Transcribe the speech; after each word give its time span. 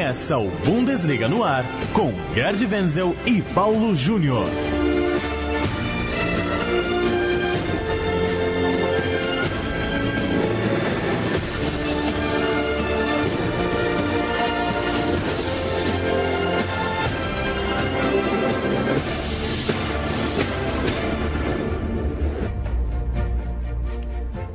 Começa 0.00 0.38
o 0.38 0.50
Bundesliga 0.64 1.28
no 1.28 1.44
ar 1.44 1.62
com 1.92 2.10
Gerd 2.34 2.64
Wenzel 2.64 3.14
e 3.26 3.42
Paulo 3.42 3.94
Júnior. 3.94 4.46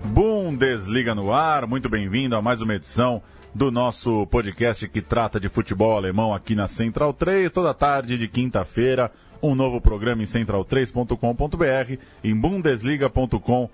Bundesliga 0.05 1.13
no 1.13 1.31
ar, 1.31 1.67
muito 1.67 1.87
bem-vindo 1.87 2.35
a 2.35 2.41
mais 2.41 2.63
uma 2.63 2.73
edição 2.73 3.21
do 3.55 3.71
nosso 3.71 4.27
podcast 4.27 4.85
que 4.89 5.01
trata 5.01 5.39
de 5.39 5.47
futebol 5.47 5.95
alemão 5.95 6.33
aqui 6.33 6.53
na 6.53 6.67
Central 6.67 7.13
3, 7.13 7.49
toda 7.49 7.73
tarde 7.73 8.17
de 8.17 8.27
quinta-feira, 8.27 9.09
um 9.41 9.55
novo 9.55 9.79
programa 9.79 10.21
em 10.21 10.25
central3.com.br, 10.25 12.01
em 12.21 12.35
bundesliga.com.br. 12.35 13.69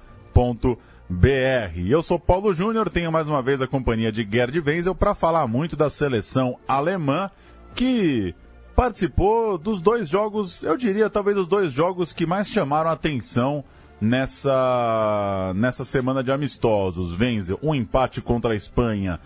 Eu 1.88 2.04
sou 2.04 2.20
Paulo 2.20 2.54
Júnior, 2.54 2.92
tenho 2.92 3.12
mais 3.12 3.28
uma 3.28 3.42
vez 3.42 3.60
a 3.60 3.66
companhia 3.66 4.12
de 4.12 4.22
Gerd 4.32 4.60
Wenzel 4.60 4.94
para 4.94 5.16
falar 5.16 5.48
muito 5.48 5.76
da 5.76 5.90
seleção 5.90 6.60
alemã 6.68 7.32
que 7.74 8.36
participou 8.76 9.58
dos 9.58 9.82
dois 9.82 10.08
jogos, 10.08 10.62
eu 10.62 10.78
diria 10.78 11.10
talvez 11.10 11.36
os 11.38 11.48
dois 11.48 11.74
jogos 11.74 12.14
que 12.14 12.28
mais 12.28 12.48
chamaram 12.48 12.92
a 12.92 12.94
atenção 12.94 13.64
nessa, 14.00 15.54
nessa 15.56 15.84
semana 15.84 16.24
de 16.24 16.32
amistosos. 16.32 17.20
Wenzel, 17.20 17.58
um 17.64 17.74
empate 17.74 18.22
contra 18.22 18.54
a 18.54 18.56
Espanha 18.56 19.20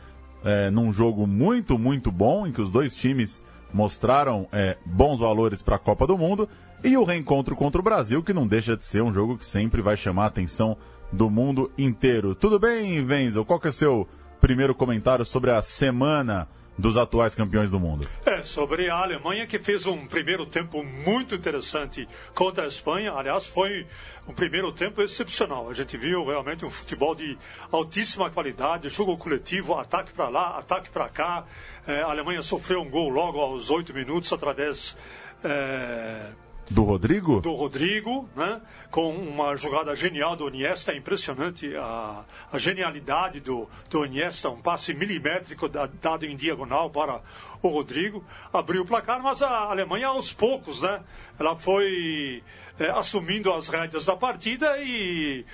é, 0.45 0.69
num 0.69 0.91
jogo 0.91 1.27
muito, 1.27 1.77
muito 1.77 2.11
bom, 2.11 2.45
em 2.47 2.51
que 2.51 2.61
os 2.61 2.69
dois 2.69 2.95
times 2.95 3.43
mostraram 3.73 4.47
é, 4.51 4.77
bons 4.85 5.19
valores 5.19 5.61
para 5.61 5.75
a 5.75 5.79
Copa 5.79 6.07
do 6.07 6.17
Mundo, 6.17 6.47
e 6.83 6.95
o 6.95 7.03
reencontro 7.03 7.55
contra 7.55 7.81
o 7.81 7.83
Brasil, 7.83 8.21
que 8.21 8.31
não 8.31 8.47
deixa 8.47 8.77
de 8.77 8.85
ser 8.85 9.01
um 9.01 9.11
jogo 9.11 9.37
que 9.37 9.45
sempre 9.45 9.81
vai 9.81 9.97
chamar 9.97 10.25
a 10.25 10.27
atenção 10.27 10.77
do 11.11 11.29
mundo 11.29 11.71
inteiro. 11.77 12.35
Tudo 12.35 12.59
bem, 12.59 13.03
Wenzel? 13.03 13.43
Qual 13.43 13.59
que 13.59 13.67
é 13.67 13.69
o 13.71 13.73
seu 13.73 14.07
primeiro 14.39 14.75
comentário 14.75 15.25
sobre 15.25 15.49
a 15.49 15.61
semana 15.61 16.47
dos 16.77 16.97
atuais 16.97 17.33
campeões 17.33 17.69
do 17.71 17.79
mundo. 17.79 18.07
É, 18.25 18.43
sobre 18.43 18.89
a 18.89 18.95
Alemanha 18.95 19.47
que 19.47 19.57
fez 19.59 19.85
um 19.85 20.05
primeiro 20.05 20.45
tempo 20.45 20.83
muito 20.83 21.35
interessante 21.35 22.07
contra 22.33 22.65
a 22.65 22.67
Espanha. 22.67 23.13
Aliás, 23.13 23.45
foi 23.45 23.87
um 24.27 24.33
primeiro 24.33 24.71
tempo 24.71 25.01
excepcional. 25.01 25.69
A 25.69 25.73
gente 25.73 25.97
viu 25.97 26.25
realmente 26.25 26.65
um 26.65 26.69
futebol 26.69 27.15
de 27.15 27.37
altíssima 27.71 28.29
qualidade, 28.29 28.89
jogo 28.89 29.17
coletivo, 29.17 29.75
ataque 29.75 30.11
para 30.11 30.29
lá, 30.29 30.57
ataque 30.57 30.89
para 30.89 31.09
cá. 31.09 31.45
É, 31.87 32.01
a 32.01 32.07
Alemanha 32.07 32.41
sofreu 32.41 32.81
um 32.81 32.89
gol 32.89 33.09
logo 33.09 33.39
aos 33.39 33.69
oito 33.69 33.93
minutos 33.93 34.31
através. 34.33 34.97
É 35.43 36.44
do 36.69 36.83
Rodrigo? 36.83 37.41
Do 37.41 37.53
Rodrigo, 37.53 38.27
né? 38.35 38.61
com 38.89 39.13
uma 39.13 39.55
jogada 39.55 39.95
genial 39.95 40.35
do 40.35 40.47
Iniesta, 40.47 40.91
é 40.91 40.97
impressionante 40.97 41.75
a, 41.75 42.23
a 42.51 42.57
genialidade 42.57 43.39
do, 43.39 43.67
do 43.89 44.05
Iniesta, 44.05 44.49
um 44.49 44.61
passe 44.61 44.93
milimétrico 44.93 45.69
dado 45.69 46.25
em 46.25 46.35
diagonal 46.35 46.89
para 46.89 47.21
o 47.61 47.67
Rodrigo, 47.67 48.23
abriu 48.51 48.81
o 48.81 48.85
placar, 48.85 49.21
mas 49.21 49.41
a 49.41 49.49
Alemanha 49.49 50.07
aos 50.07 50.33
poucos, 50.33 50.81
né? 50.81 51.01
ela 51.39 51.55
foi 51.55 52.43
é, 52.79 52.89
assumindo 52.89 53.53
as 53.53 53.67
rédeas 53.67 54.05
da 54.05 54.15
partida 54.15 54.77
e 54.79 55.45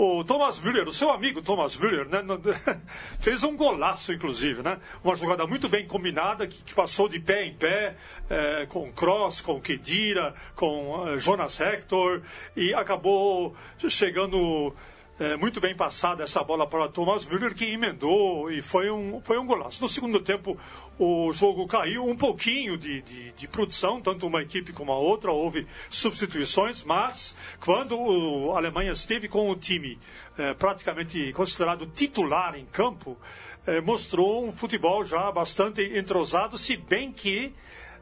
o 0.00 0.24
Thomas 0.24 0.58
Müller, 0.58 0.88
o 0.88 0.92
seu 0.92 1.10
amigo 1.10 1.42
Thomas 1.42 1.76
Müller, 1.76 2.08
né, 2.08 2.22
fez 3.20 3.44
um 3.44 3.54
golaço, 3.54 4.12
inclusive, 4.14 4.62
né? 4.62 4.78
Uma 5.04 5.14
jogada 5.14 5.46
muito 5.46 5.68
bem 5.68 5.86
combinada, 5.86 6.46
que, 6.46 6.64
que 6.64 6.74
passou 6.74 7.06
de 7.06 7.20
pé 7.20 7.44
em 7.44 7.54
pé, 7.54 7.96
é, 8.30 8.64
com 8.66 8.90
Cross, 8.92 9.42
com 9.42 9.60
Kedira, 9.60 10.34
com 10.54 11.00
uh, 11.00 11.18
Jonas 11.18 11.60
Hector, 11.60 12.22
e 12.56 12.72
acabou 12.72 13.54
chegando 13.88 14.74
é, 15.20 15.36
muito 15.36 15.60
bem 15.60 15.76
passada 15.76 16.22
essa 16.22 16.42
bola 16.42 16.66
para 16.66 16.88
Thomas 16.88 17.26
Müller, 17.26 17.54
que 17.54 17.66
emendou 17.66 18.50
e 18.50 18.62
foi 18.62 18.90
um, 18.90 19.20
foi 19.20 19.38
um 19.38 19.44
golaço. 19.44 19.82
No 19.82 19.88
segundo 19.88 20.18
tempo, 20.18 20.58
o 20.98 21.30
jogo 21.30 21.66
caiu 21.66 22.08
um 22.08 22.16
pouquinho 22.16 22.78
de, 22.78 23.02
de, 23.02 23.30
de 23.32 23.46
produção, 23.46 24.00
tanto 24.00 24.26
uma 24.26 24.40
equipe 24.40 24.72
como 24.72 24.92
a 24.92 24.96
outra, 24.96 25.30
houve 25.30 25.66
substituições, 25.90 26.82
mas 26.82 27.36
quando 27.60 28.50
a 28.54 28.56
Alemanha 28.56 28.92
esteve 28.92 29.28
com 29.28 29.50
o 29.50 29.54
time 29.54 29.98
é, 30.38 30.54
praticamente 30.54 31.34
considerado 31.34 31.84
titular 31.84 32.56
em 32.56 32.64
campo, 32.64 33.14
é, 33.66 33.78
mostrou 33.78 34.46
um 34.46 34.52
futebol 34.52 35.04
já 35.04 35.30
bastante 35.30 35.82
entrosado, 35.82 36.56
se 36.56 36.78
bem 36.78 37.12
que 37.12 37.52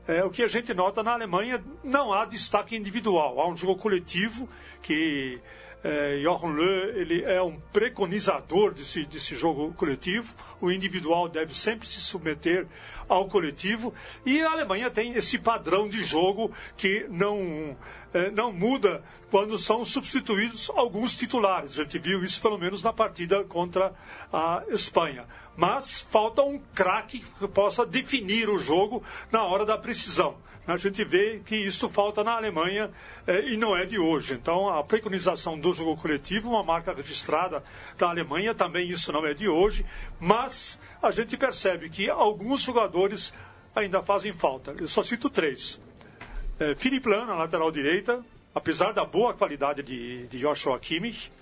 é, 0.07 0.25
o 0.25 0.31
que 0.31 0.45
a 0.45 0.47
gente 0.47 0.73
nota 0.73 1.03
na 1.03 1.15
Alemanha 1.15 1.61
não 1.83 2.13
há 2.13 2.25
destaque 2.25 2.77
individual, 2.77 3.41
há 3.41 3.49
um 3.49 3.57
jogo 3.57 3.75
coletivo 3.75 4.49
que 4.81 5.41
é, 5.83 6.19
Jochen 6.23 6.53
Löw 6.53 6.91
ele 6.97 7.23
é 7.23 7.41
um 7.41 7.59
preconizador 7.73 8.73
desse, 8.73 9.05
desse 9.05 9.37
jogo 9.37 9.73
coletivo. 9.75 10.35
O 10.61 10.71
individual 10.71 11.29
deve 11.29 11.55
sempre 11.55 11.87
se 11.87 12.01
submeter 12.01 12.67
ao 13.09 13.29
coletivo. 13.29 13.95
E 14.27 14.41
a 14.41 14.51
Alemanha 14.51 14.91
tem 14.91 15.13
esse 15.13 15.39
padrão 15.39 15.89
de 15.89 16.03
jogo 16.03 16.53
que 16.77 17.07
não, 17.09 17.77
é, 18.13 18.31
não 18.31 18.53
muda 18.53 19.03
quando 19.31 19.57
são 19.57 19.85
substituídos 19.85 20.71
alguns 20.75 21.17
titulares. 21.17 21.79
A 21.79 21.85
gente 21.85 21.99
viu 21.99 22.25
isso 22.25 22.43
pelo 22.43 22.59
menos 22.59 22.83
na 22.83 22.93
partida 22.93 23.45
contra 23.45 23.93
a 24.33 24.65
Espanha. 24.69 25.27
Mas 25.57 26.01
falta 26.01 26.43
um 26.43 26.59
craque 26.75 27.25
que 27.39 27.49
possa 27.49 27.87
definir 27.87 28.49
o 28.49 28.59
jogo 28.59 29.03
na 29.31 29.45
hora 29.45 29.65
da 29.65 29.79
precisão 29.79 30.37
a 30.69 30.77
gente 30.77 31.03
vê 31.03 31.41
que 31.45 31.57
isso 31.57 31.89
falta 31.89 32.23
na 32.23 32.33
Alemanha 32.33 32.91
eh, 33.27 33.53
e 33.53 33.57
não 33.57 33.75
é 33.75 33.87
de 33.87 33.99
hoje. 33.99 34.35
Então, 34.35 34.69
a 34.69 34.85
preconização 34.85 35.59
do 35.59 35.73
jogo 35.73 35.97
coletivo, 35.97 36.51
uma 36.51 36.63
marca 36.63 36.93
registrada 36.93 37.63
da 37.97 38.11
Alemanha, 38.11 38.55
também 38.55 38.91
isso 38.91 39.11
não 39.11 39.27
é 39.27 39.33
de 39.33 39.49
hoje, 39.49 39.85
mas 40.21 40.79
a 41.03 41.11
gente 41.11 41.37
percebe 41.39 41.89
que 41.89 42.11
alguns 42.11 42.61
jogadores 42.63 43.33
ainda 43.75 44.03
fazem 44.03 44.33
falta. 44.33 44.75
Eu 44.79 44.87
só 44.87 45.03
cito 45.03 45.31
três. 45.31 45.81
Eh, 46.61 46.75
Felipe 46.75 47.09
Lan, 47.09 47.25
na 47.25 47.35
lateral 47.35 47.71
direita, 47.71 48.23
apesar 48.55 48.93
da 48.93 49.07
boa 49.07 49.33
qualidade 49.33 49.83
de, 49.83 50.27
de 50.27 50.39
Joshua 50.39 50.79
Kimmich. 50.79 51.33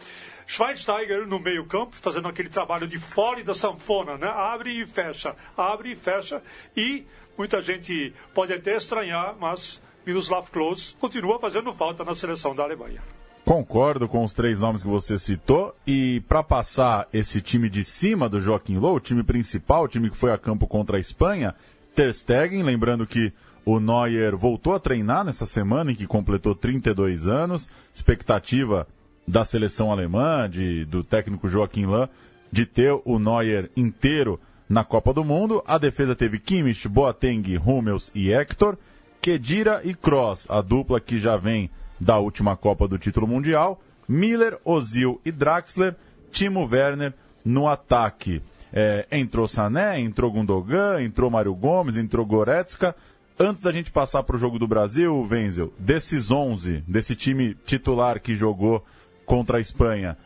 Schweinsteiger 0.46 1.26
no 1.26 1.40
meio 1.40 1.64
campo, 1.66 1.96
fazendo 1.96 2.28
aquele 2.28 2.48
trabalho 2.48 2.86
de 2.86 2.98
fora 2.98 3.42
da 3.42 3.54
sanfona, 3.54 4.16
né? 4.16 4.28
Abre 4.28 4.82
e 4.82 4.86
fecha, 4.86 5.34
abre 5.56 5.92
e 5.92 5.96
fecha. 5.96 6.40
E 6.76 7.04
muita 7.36 7.60
gente 7.60 8.14
pode 8.32 8.52
até 8.52 8.76
estranhar, 8.76 9.34
mas 9.38 9.80
Miroslav 10.06 10.48
Klose 10.50 10.94
continua 11.00 11.40
fazendo 11.40 11.72
falta 11.72 12.04
na 12.04 12.14
seleção 12.14 12.54
da 12.54 12.62
Alemanha. 12.62 13.02
Concordo 13.44 14.08
com 14.08 14.24
os 14.24 14.32
três 14.32 14.58
nomes 14.58 14.82
que 14.82 14.88
você 14.88 15.18
citou. 15.18 15.74
E 15.86 16.20
para 16.28 16.42
passar 16.42 17.08
esse 17.12 17.40
time 17.40 17.68
de 17.68 17.84
cima 17.84 18.28
do 18.28 18.40
Joaquim 18.40 18.76
Low, 18.76 18.96
o 18.96 19.00
time 19.00 19.22
principal, 19.22 19.84
o 19.84 19.88
time 19.88 20.10
que 20.10 20.16
foi 20.16 20.32
a 20.32 20.38
campo 20.38 20.66
contra 20.66 20.96
a 20.96 21.00
Espanha, 21.00 21.54
Ter 21.94 22.12
Stegen, 22.12 22.62
lembrando 22.62 23.06
que 23.06 23.32
o 23.64 23.80
Neuer 23.80 24.36
voltou 24.36 24.74
a 24.74 24.80
treinar 24.80 25.24
nessa 25.24 25.46
semana 25.46 25.90
em 25.90 25.94
que 25.94 26.06
completou 26.06 26.54
32 26.54 27.26
anos. 27.26 27.68
Expectativa 27.92 28.86
da 29.26 29.44
seleção 29.44 29.90
alemã, 29.90 30.48
de, 30.48 30.84
do 30.84 31.02
técnico 31.02 31.48
Joaquim 31.48 31.86
Lã, 31.86 32.08
de 32.50 32.64
ter 32.64 32.92
o 33.04 33.18
Neuer 33.18 33.70
inteiro 33.76 34.40
na 34.68 34.84
Copa 34.84 35.12
do 35.12 35.24
Mundo. 35.24 35.62
A 35.66 35.78
defesa 35.78 36.14
teve 36.14 36.38
Kimmich, 36.38 36.88
Boateng, 36.88 37.58
Hummels 37.58 38.10
e 38.14 38.32
Hector, 38.32 38.76
Kedira 39.20 39.80
e 39.84 39.94
Kroos, 39.94 40.46
a 40.48 40.60
dupla 40.60 41.00
que 41.00 41.18
já 41.18 41.36
vem 41.36 41.70
da 42.00 42.18
última 42.18 42.56
Copa 42.56 42.86
do 42.86 42.98
título 42.98 43.26
mundial, 43.26 43.80
Miller, 44.08 44.58
Ozil 44.64 45.20
e 45.24 45.32
Draxler, 45.32 45.96
Timo 46.30 46.66
Werner 46.66 47.12
no 47.44 47.66
ataque. 47.66 48.40
É, 48.72 49.06
entrou 49.10 49.48
Sané, 49.48 49.98
entrou 50.00 50.30
Gundogan, 50.30 51.02
entrou 51.02 51.30
Mário 51.30 51.54
Gomes, 51.54 51.96
entrou 51.96 52.26
Goretzka, 52.26 52.94
Antes 53.38 53.62
da 53.62 53.70
gente 53.70 53.90
passar 53.90 54.22
para 54.22 54.34
o 54.34 54.38
jogo 54.38 54.58
do 54.58 54.66
Brasil, 54.66 55.14
Wenzel, 55.30 55.70
desses 55.78 56.30
11, 56.30 56.82
desse 56.88 57.14
time 57.14 57.54
titular 57.66 58.18
que 58.18 58.34
jogou 58.34 58.82
contra 59.26 59.58
a 59.58 59.60
Espanha, 59.60 60.16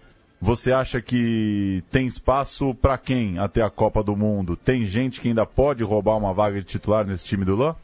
você 0.41 0.73
acha 0.73 1.03
que 1.03 1.83
tem 1.91 2.07
espaço 2.07 2.75
para 2.75 2.97
quem 2.97 3.39
até 3.39 3.63
a 3.63 3.69
Copa 3.69 4.03
do 4.03 4.15
Mundo? 4.15 4.57
Tem 4.57 4.85
gente 4.85 5.21
que 5.21 5.29
ainda 5.29 5.45
pode 5.45 5.83
roubar 5.83 6.17
uma 6.17 6.33
vaga 6.33 6.61
de 6.61 6.67
titular 6.67 7.05
nesse 7.05 7.25
time 7.25 7.45
do 7.45 7.57
Lã? 7.57 7.75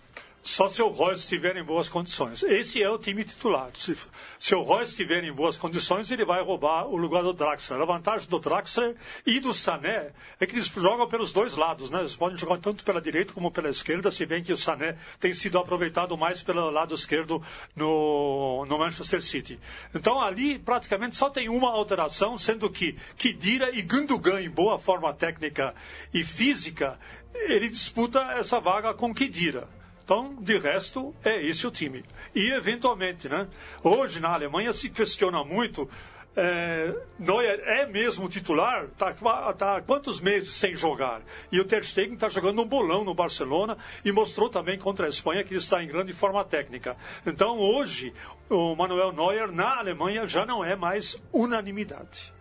Só 0.47 0.69
se 0.69 0.81
o 0.81 0.87
Royce 0.87 1.23
estiver 1.23 1.57
em 1.57 1.65
boas 1.65 1.89
condições. 1.89 2.45
Esse 2.45 2.81
é 2.81 2.89
o 2.89 2.97
time 2.97 3.25
titular. 3.25 3.69
Se, 3.75 3.97
se 4.39 4.55
o 4.55 4.63
Royce 4.63 4.93
estiver 4.93 5.25
em 5.25 5.33
boas 5.33 5.59
condições, 5.59 6.09
ele 6.13 6.25
vai 6.25 6.41
roubar 6.41 6.87
o 6.87 6.97
lugar 6.97 7.25
do 7.25 7.33
Draxler. 7.33 7.81
A 7.81 7.85
vantagem 7.85 8.29
do 8.29 8.39
Draxler 8.39 8.95
e 9.27 9.41
do 9.41 9.53
Sané 9.53 10.13
é 10.39 10.47
que 10.47 10.55
eles 10.55 10.67
jogam 10.67 11.09
pelos 11.09 11.33
dois 11.33 11.57
lados. 11.57 11.91
Né? 11.91 11.99
Eles 11.99 12.15
podem 12.15 12.39
jogar 12.39 12.59
tanto 12.59 12.85
pela 12.85 13.01
direita 13.01 13.33
como 13.33 13.51
pela 13.51 13.69
esquerda, 13.69 14.09
se 14.09 14.25
bem 14.25 14.41
que 14.41 14.53
o 14.53 14.57
Sané 14.57 14.97
tem 15.19 15.35
sido 15.35 15.59
aproveitado 15.59 16.17
mais 16.17 16.45
pelo 16.45 16.71
lado 16.71 16.95
esquerdo 16.95 17.43
no, 17.75 18.65
no 18.67 18.79
Manchester 18.79 19.21
City. 19.23 19.59
Então 19.93 20.21
ali 20.21 20.61
praticamente 20.61 21.17
só 21.17 21.29
tem 21.29 21.49
uma 21.49 21.71
alteração, 21.71 22.39
sendo 22.39 22.71
que 22.71 22.97
Kidira 23.17 23.77
e 23.77 23.83
Gundogan 23.83 24.41
em 24.41 24.49
boa 24.49 24.79
forma 24.79 25.13
técnica 25.13 25.75
e 26.15 26.23
física, 26.23 26.97
ele 27.35 27.69
disputa 27.69 28.21
essa 28.39 28.61
vaga 28.61 28.95
com 28.95 29.13
Kidira. 29.13 29.69
Então, 30.07 30.37
de 30.41 30.57
resto, 30.57 31.13
é 31.25 31.45
esse 31.45 31.67
o 31.67 31.71
time. 31.71 32.05
E, 32.33 32.53
eventualmente, 32.53 33.29
né? 33.29 33.49
Hoje, 33.83 34.21
na 34.21 34.33
Alemanha, 34.33 34.73
se 34.73 34.89
questiona 34.89 35.43
muito 35.43 35.91
é, 36.37 36.95
Neuer 37.19 37.61
é 37.65 37.87
mesmo 37.87 38.29
titular, 38.29 38.85
está 38.85 39.13
tá 39.55 39.81
quantos 39.81 40.21
meses 40.21 40.55
sem 40.55 40.77
jogar? 40.77 41.23
E 41.51 41.59
o 41.59 41.65
Ter 41.65 41.83
Stegen 41.83 42.15
está 42.15 42.29
jogando 42.29 42.63
um 42.63 42.67
bolão 42.67 43.03
no 43.03 43.15
Barcelona 43.15 43.77
e 44.05 44.13
mostrou 44.13 44.49
também 44.49 44.79
contra 44.79 45.07
a 45.07 45.09
Espanha 45.09 45.43
que 45.43 45.55
ele 45.55 45.59
está 45.59 45.83
em 45.83 45.89
grande 45.89 46.13
forma 46.13 46.45
técnica. 46.45 46.97
Então 47.27 47.59
hoje 47.59 48.13
o 48.51 48.77
Manuel 48.77 49.13
Neuer 49.13 49.51
na 49.51 49.79
Alemanha 49.79 50.29
já 50.29 50.45
não 50.45 50.63
é 50.63 50.77
mais 50.77 51.17
unanimidade. 51.33 52.33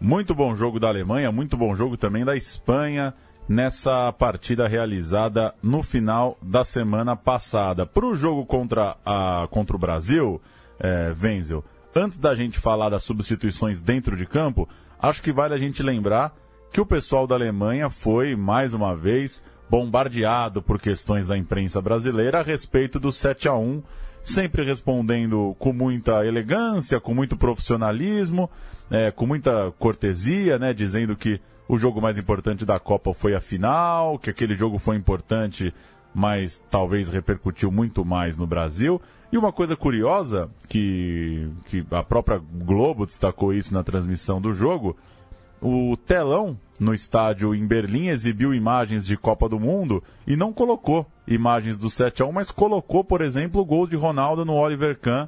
Muito 0.00 0.34
bom 0.34 0.54
jogo 0.54 0.80
da 0.80 0.88
Alemanha, 0.88 1.30
muito 1.30 1.56
bom 1.56 1.74
jogo 1.74 1.96
também 1.96 2.24
da 2.24 2.36
Espanha 2.36 3.14
nessa 3.48 4.12
partida 4.12 4.66
realizada 4.66 5.54
no 5.62 5.82
final 5.82 6.38
da 6.42 6.64
semana 6.64 7.14
passada. 7.14 7.84
Para 7.84 8.06
o 8.06 8.14
jogo 8.14 8.46
contra, 8.46 8.96
a, 9.04 9.46
contra 9.50 9.76
o 9.76 9.78
Brasil, 9.78 10.40
é, 10.78 11.14
Wenzel, 11.20 11.64
antes 11.94 12.18
da 12.18 12.34
gente 12.34 12.58
falar 12.58 12.88
das 12.88 13.04
substituições 13.04 13.80
dentro 13.80 14.16
de 14.16 14.26
campo, 14.26 14.68
acho 15.00 15.22
que 15.22 15.32
vale 15.32 15.54
a 15.54 15.58
gente 15.58 15.82
lembrar 15.82 16.34
que 16.72 16.80
o 16.80 16.86
pessoal 16.86 17.26
da 17.26 17.34
Alemanha 17.34 17.88
foi, 17.88 18.34
mais 18.34 18.74
uma 18.74 18.96
vez, 18.96 19.42
bombardeado 19.70 20.62
por 20.62 20.80
questões 20.80 21.26
da 21.26 21.36
imprensa 21.36 21.80
brasileira 21.80 22.40
a 22.40 22.42
respeito 22.42 22.98
do 22.98 23.12
7 23.12 23.48
a 23.48 23.54
1 23.54 23.82
sempre 24.24 24.64
respondendo 24.64 25.54
com 25.58 25.72
muita 25.72 26.26
elegância, 26.26 26.98
com 26.98 27.14
muito 27.14 27.36
profissionalismo, 27.36 28.50
é, 28.90 29.10
com 29.10 29.26
muita 29.26 29.70
cortesia, 29.78 30.58
né, 30.58 30.72
dizendo 30.72 31.14
que 31.14 31.40
o 31.68 31.76
jogo 31.76 32.00
mais 32.00 32.18
importante 32.18 32.64
da 32.64 32.80
Copa 32.80 33.14
foi 33.14 33.34
a 33.34 33.40
final, 33.40 34.18
que 34.18 34.30
aquele 34.30 34.54
jogo 34.54 34.78
foi 34.78 34.96
importante, 34.96 35.72
mas 36.14 36.62
talvez 36.70 37.10
repercutiu 37.10 37.70
muito 37.70 38.04
mais 38.04 38.36
no 38.36 38.46
Brasil. 38.46 39.00
E 39.30 39.36
uma 39.38 39.52
coisa 39.52 39.76
curiosa, 39.76 40.48
que, 40.68 41.48
que 41.66 41.84
a 41.90 42.02
própria 42.02 42.38
Globo 42.38 43.06
destacou 43.06 43.52
isso 43.52 43.74
na 43.74 43.82
transmissão 43.82 44.40
do 44.40 44.52
jogo, 44.52 44.96
o 45.64 45.96
telão 45.96 46.58
no 46.78 46.92
estádio 46.92 47.54
em 47.54 47.66
Berlim 47.66 48.08
exibiu 48.08 48.52
imagens 48.52 49.06
de 49.06 49.16
Copa 49.16 49.48
do 49.48 49.58
Mundo 49.58 50.04
e 50.26 50.36
não 50.36 50.52
colocou 50.52 51.06
imagens 51.26 51.78
do 51.78 51.88
7 51.88 52.22
a 52.22 52.26
1 52.26 52.32
mas 52.32 52.50
colocou, 52.50 53.02
por 53.02 53.22
exemplo, 53.22 53.62
o 53.62 53.64
gol 53.64 53.86
de 53.86 53.96
Ronaldo 53.96 54.44
no 54.44 54.52
Oliver 54.52 54.98
Kahn 54.98 55.26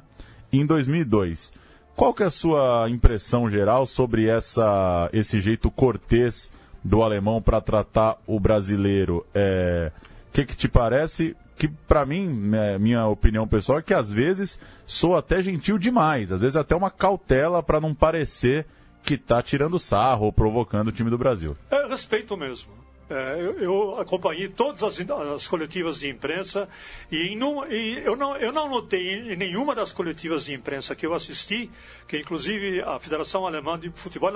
em 0.53 0.63
2002. 0.63 1.51
Qual 1.95 2.13
que 2.13 2.21
é 2.21 2.27
a 2.27 2.29
sua 2.29 2.87
impressão 2.87 3.49
geral 3.49 3.87
sobre 3.87 4.27
essa, 4.27 5.09
esse 5.11 5.39
jeito 5.39 5.71
cortês 5.71 6.51
do 6.83 7.01
alemão 7.01 7.41
para 7.41 7.59
tratar 7.59 8.17
o 8.27 8.39
brasileiro? 8.39 9.17
O 9.17 9.25
é, 9.33 9.91
que, 10.31 10.45
que 10.45 10.55
te 10.55 10.67
parece? 10.67 11.35
Que 11.55 11.67
para 11.67 12.05
mim, 12.05 12.51
é, 12.53 12.77
minha 12.77 13.07
opinião 13.07 13.47
pessoal 13.47 13.79
é 13.79 13.81
que 13.81 13.95
às 13.95 14.11
vezes 14.11 14.59
sou 14.85 15.17
até 15.17 15.41
gentil 15.41 15.79
demais, 15.79 16.31
às 16.31 16.41
vezes 16.41 16.55
até 16.55 16.75
uma 16.75 16.91
cautela 16.91 17.63
para 17.63 17.81
não 17.81 17.95
parecer 17.95 18.67
que 19.03 19.15
está 19.15 19.41
tirando 19.41 19.79
sarro 19.79 20.25
ou 20.25 20.33
provocando 20.33 20.89
o 20.89 20.91
time 20.91 21.09
do 21.09 21.17
Brasil. 21.17 21.55
É 21.69 21.87
respeito 21.87 22.35
mesmo. 22.35 22.87
É, 23.09 23.37
eu, 23.39 23.57
eu, 23.59 23.99
acompanhei 24.01 24.49
todas 24.49 24.83
as, 24.83 24.99
as, 24.99 25.47
coletivas 25.47 25.99
de 25.99 26.09
imprensa 26.09 26.67
e, 27.09 27.33
e, 27.33 28.01
eu, 28.03 28.17
não, 28.17 28.35
eu 28.35 28.51
não 28.51 28.69
notei 28.69 29.31
em 29.31 29.35
nenhuma 29.37 29.73
das 29.73 29.93
coletivas 29.93 30.43
de 30.43 30.53
imprensa 30.53 30.93
que 30.93 31.05
eu 31.05 31.13
assisti, 31.13 31.71
que 32.05 32.19
inclusive 32.19 32.81
a 32.81 32.99
Federação 32.99 33.47
Alemã 33.47 33.79
de 33.79 33.89
Futebol 33.91 34.29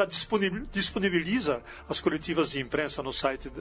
disponibiliza 0.72 1.62
as 1.90 2.00
coletivas 2.00 2.52
de 2.52 2.62
imprensa 2.62 3.04
no 3.04 3.12
site 3.12 3.52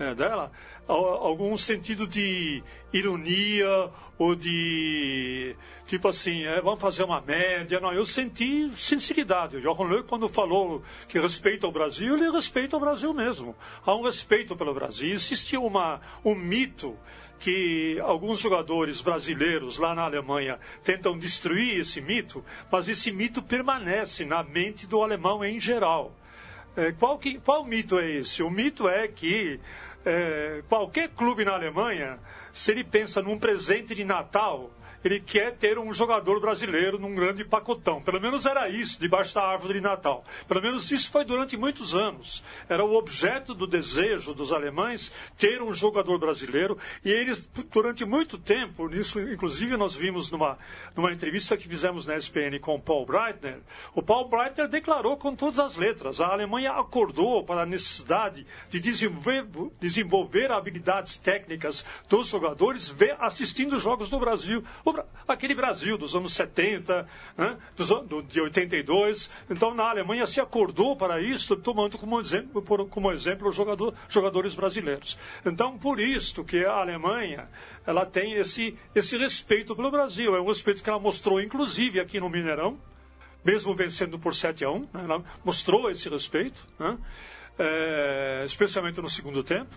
é, 0.00 0.14
dela, 0.14 0.50
algum 0.88 1.56
sentido 1.56 2.06
de 2.06 2.62
ironia 2.92 3.90
ou 4.18 4.34
de 4.34 5.54
tipo 5.86 6.08
assim, 6.08 6.44
é, 6.44 6.60
vamos 6.60 6.80
fazer 6.80 7.04
uma 7.04 7.20
média. 7.20 7.78
Não, 7.78 7.92
eu 7.92 8.06
senti 8.06 8.70
sinceridade. 8.70 9.58
O 9.58 9.60
Johan 9.60 9.84
Löw, 9.84 10.04
quando 10.04 10.28
falou 10.28 10.82
que 11.06 11.20
respeita 11.20 11.66
o 11.66 11.72
Brasil, 11.72 12.16
ele 12.16 12.30
respeita 12.30 12.76
o 12.76 12.80
Brasil 12.80 13.12
mesmo. 13.12 13.54
Há 13.84 13.94
um 13.94 14.02
respeito 14.02 14.56
pelo 14.56 14.74
Brasil. 14.74 15.12
Existe 15.12 15.56
uma, 15.56 16.00
um 16.24 16.34
mito 16.34 16.96
que 17.38 17.98
alguns 18.00 18.40
jogadores 18.40 19.00
brasileiros 19.00 19.78
lá 19.78 19.94
na 19.94 20.04
Alemanha 20.04 20.58
tentam 20.82 21.16
destruir 21.16 21.78
esse 21.78 22.00
mito, 22.00 22.44
mas 22.70 22.88
esse 22.88 23.12
mito 23.12 23.42
permanece 23.42 24.24
na 24.24 24.42
mente 24.42 24.86
do 24.86 25.02
alemão 25.02 25.44
em 25.44 25.60
geral. 25.60 26.14
É, 26.76 26.92
qual, 26.92 27.18
que, 27.18 27.40
qual 27.40 27.64
mito 27.64 27.98
é 27.98 28.10
esse? 28.10 28.42
O 28.42 28.50
mito 28.50 28.88
é 28.88 29.08
que 29.08 29.58
é, 30.04 30.62
qualquer 30.68 31.08
clube 31.10 31.44
na 31.44 31.52
Alemanha, 31.52 32.18
se 32.52 32.70
ele 32.70 32.84
pensa 32.84 33.20
num 33.22 33.38
presente 33.38 33.94
de 33.94 34.04
Natal, 34.04 34.70
ele 35.04 35.20
quer 35.20 35.56
ter 35.56 35.78
um 35.78 35.92
jogador 35.92 36.40
brasileiro 36.40 36.98
num 36.98 37.14
grande 37.14 37.44
pacotão. 37.44 38.02
Pelo 38.02 38.20
menos 38.20 38.46
era 38.46 38.68
isso, 38.68 39.00
debaixo 39.00 39.34
da 39.34 39.42
árvore 39.42 39.74
de 39.74 39.80
Natal. 39.80 40.24
Pelo 40.46 40.62
menos 40.62 40.90
isso 40.90 41.10
foi 41.10 41.24
durante 41.24 41.56
muitos 41.56 41.94
anos. 41.94 42.44
Era 42.68 42.84
o 42.84 42.94
objeto 42.94 43.54
do 43.54 43.66
desejo 43.66 44.34
dos 44.34 44.52
alemães 44.52 45.12
ter 45.38 45.62
um 45.62 45.72
jogador 45.72 46.18
brasileiro. 46.18 46.78
E 47.04 47.10
eles, 47.10 47.48
durante 47.72 48.04
muito 48.04 48.38
tempo, 48.38 48.90
isso 48.94 49.20
inclusive 49.20 49.76
nós 49.76 49.94
vimos 49.94 50.30
numa, 50.30 50.58
numa 50.94 51.12
entrevista 51.12 51.56
que 51.56 51.68
fizemos 51.68 52.06
na 52.06 52.16
SPN 52.16 52.58
com 52.60 52.74
o 52.74 52.80
Paul 52.80 53.06
Breitner, 53.06 53.60
o 53.94 54.02
Paul 54.02 54.28
Breitner 54.28 54.68
declarou 54.68 55.16
com 55.16 55.34
todas 55.34 55.58
as 55.58 55.76
letras, 55.76 56.20
a 56.20 56.28
Alemanha 56.28 56.72
acordou 56.72 57.44
para 57.44 57.62
a 57.62 57.66
necessidade 57.66 58.46
de 58.68 58.80
desenvolver, 58.80 59.46
desenvolver 59.80 60.50
habilidades 60.50 61.16
técnicas 61.16 61.84
dos 62.08 62.28
jogadores 62.28 62.94
assistindo 63.18 63.76
os 63.76 63.82
jogos 63.82 64.10
do 64.10 64.18
Brasil 64.18 64.64
aquele 65.26 65.54
Brasil 65.54 65.96
dos 65.96 66.14
anos 66.14 66.32
70, 66.34 67.06
né, 67.36 67.56
dos, 67.76 67.88
do, 67.88 68.22
de 68.22 68.40
82. 68.40 69.30
Então, 69.48 69.74
na 69.74 69.90
Alemanha 69.90 70.26
se 70.26 70.40
acordou 70.40 70.96
para 70.96 71.20
isso, 71.20 71.56
tomando 71.56 71.98
como 71.98 72.18
exemplo, 72.18 72.62
por, 72.62 72.88
como 72.88 73.12
exemplo 73.12 73.50
jogador, 73.50 73.94
jogadores 74.08 74.54
brasileiros. 74.54 75.18
Então, 75.44 75.78
por 75.78 76.00
isso 76.00 76.44
que 76.44 76.64
a 76.64 76.72
Alemanha 76.72 77.48
ela 77.86 78.04
tem 78.06 78.34
esse, 78.34 78.76
esse 78.94 79.16
respeito 79.16 79.74
pelo 79.74 79.90
Brasil. 79.90 80.34
É 80.34 80.40
um 80.40 80.46
respeito 80.46 80.82
que 80.82 80.90
ela 80.90 80.98
mostrou, 80.98 81.40
inclusive, 81.40 82.00
aqui 82.00 82.20
no 82.20 82.28
Mineirão, 82.28 82.78
mesmo 83.44 83.74
vencendo 83.74 84.18
por 84.18 84.34
7 84.34 84.64
a 84.64 84.70
1. 84.70 84.78
Né, 84.80 84.86
ela 84.94 85.24
mostrou 85.44 85.90
esse 85.90 86.08
respeito, 86.08 86.66
né, 86.78 86.98
é, 87.58 88.42
especialmente 88.44 89.00
no 89.00 89.08
segundo 89.08 89.42
tempo, 89.42 89.74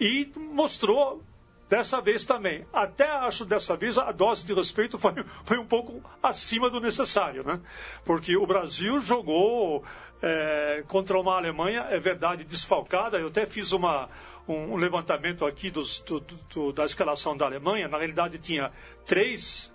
e 0.00 0.30
mostrou 0.36 1.22
Dessa 1.68 2.00
vez 2.00 2.24
também. 2.24 2.66
Até 2.72 3.06
acho 3.10 3.44
dessa 3.44 3.76
vez 3.76 3.98
a 3.98 4.10
dose 4.10 4.46
de 4.46 4.54
respeito 4.54 4.98
foi, 4.98 5.12
foi 5.44 5.58
um 5.58 5.66
pouco 5.66 6.02
acima 6.22 6.70
do 6.70 6.80
necessário, 6.80 7.44
né? 7.44 7.60
Porque 8.04 8.36
o 8.36 8.46
Brasil 8.46 8.98
jogou 9.00 9.84
é, 10.22 10.82
contra 10.88 11.18
uma 11.18 11.36
Alemanha, 11.36 11.86
é 11.90 11.98
verdade, 11.98 12.42
desfalcada. 12.42 13.18
Eu 13.18 13.28
até 13.28 13.44
fiz 13.44 13.72
uma, 13.72 14.08
um, 14.48 14.76
levantamento 14.76 15.44
aqui 15.44 15.70
dos, 15.70 16.00
do, 16.00 16.20
do, 16.20 16.72
da 16.72 16.84
escalação 16.84 17.36
da 17.36 17.44
Alemanha. 17.44 17.86
Na 17.86 17.98
realidade, 17.98 18.38
tinha 18.38 18.72
três 19.04 19.70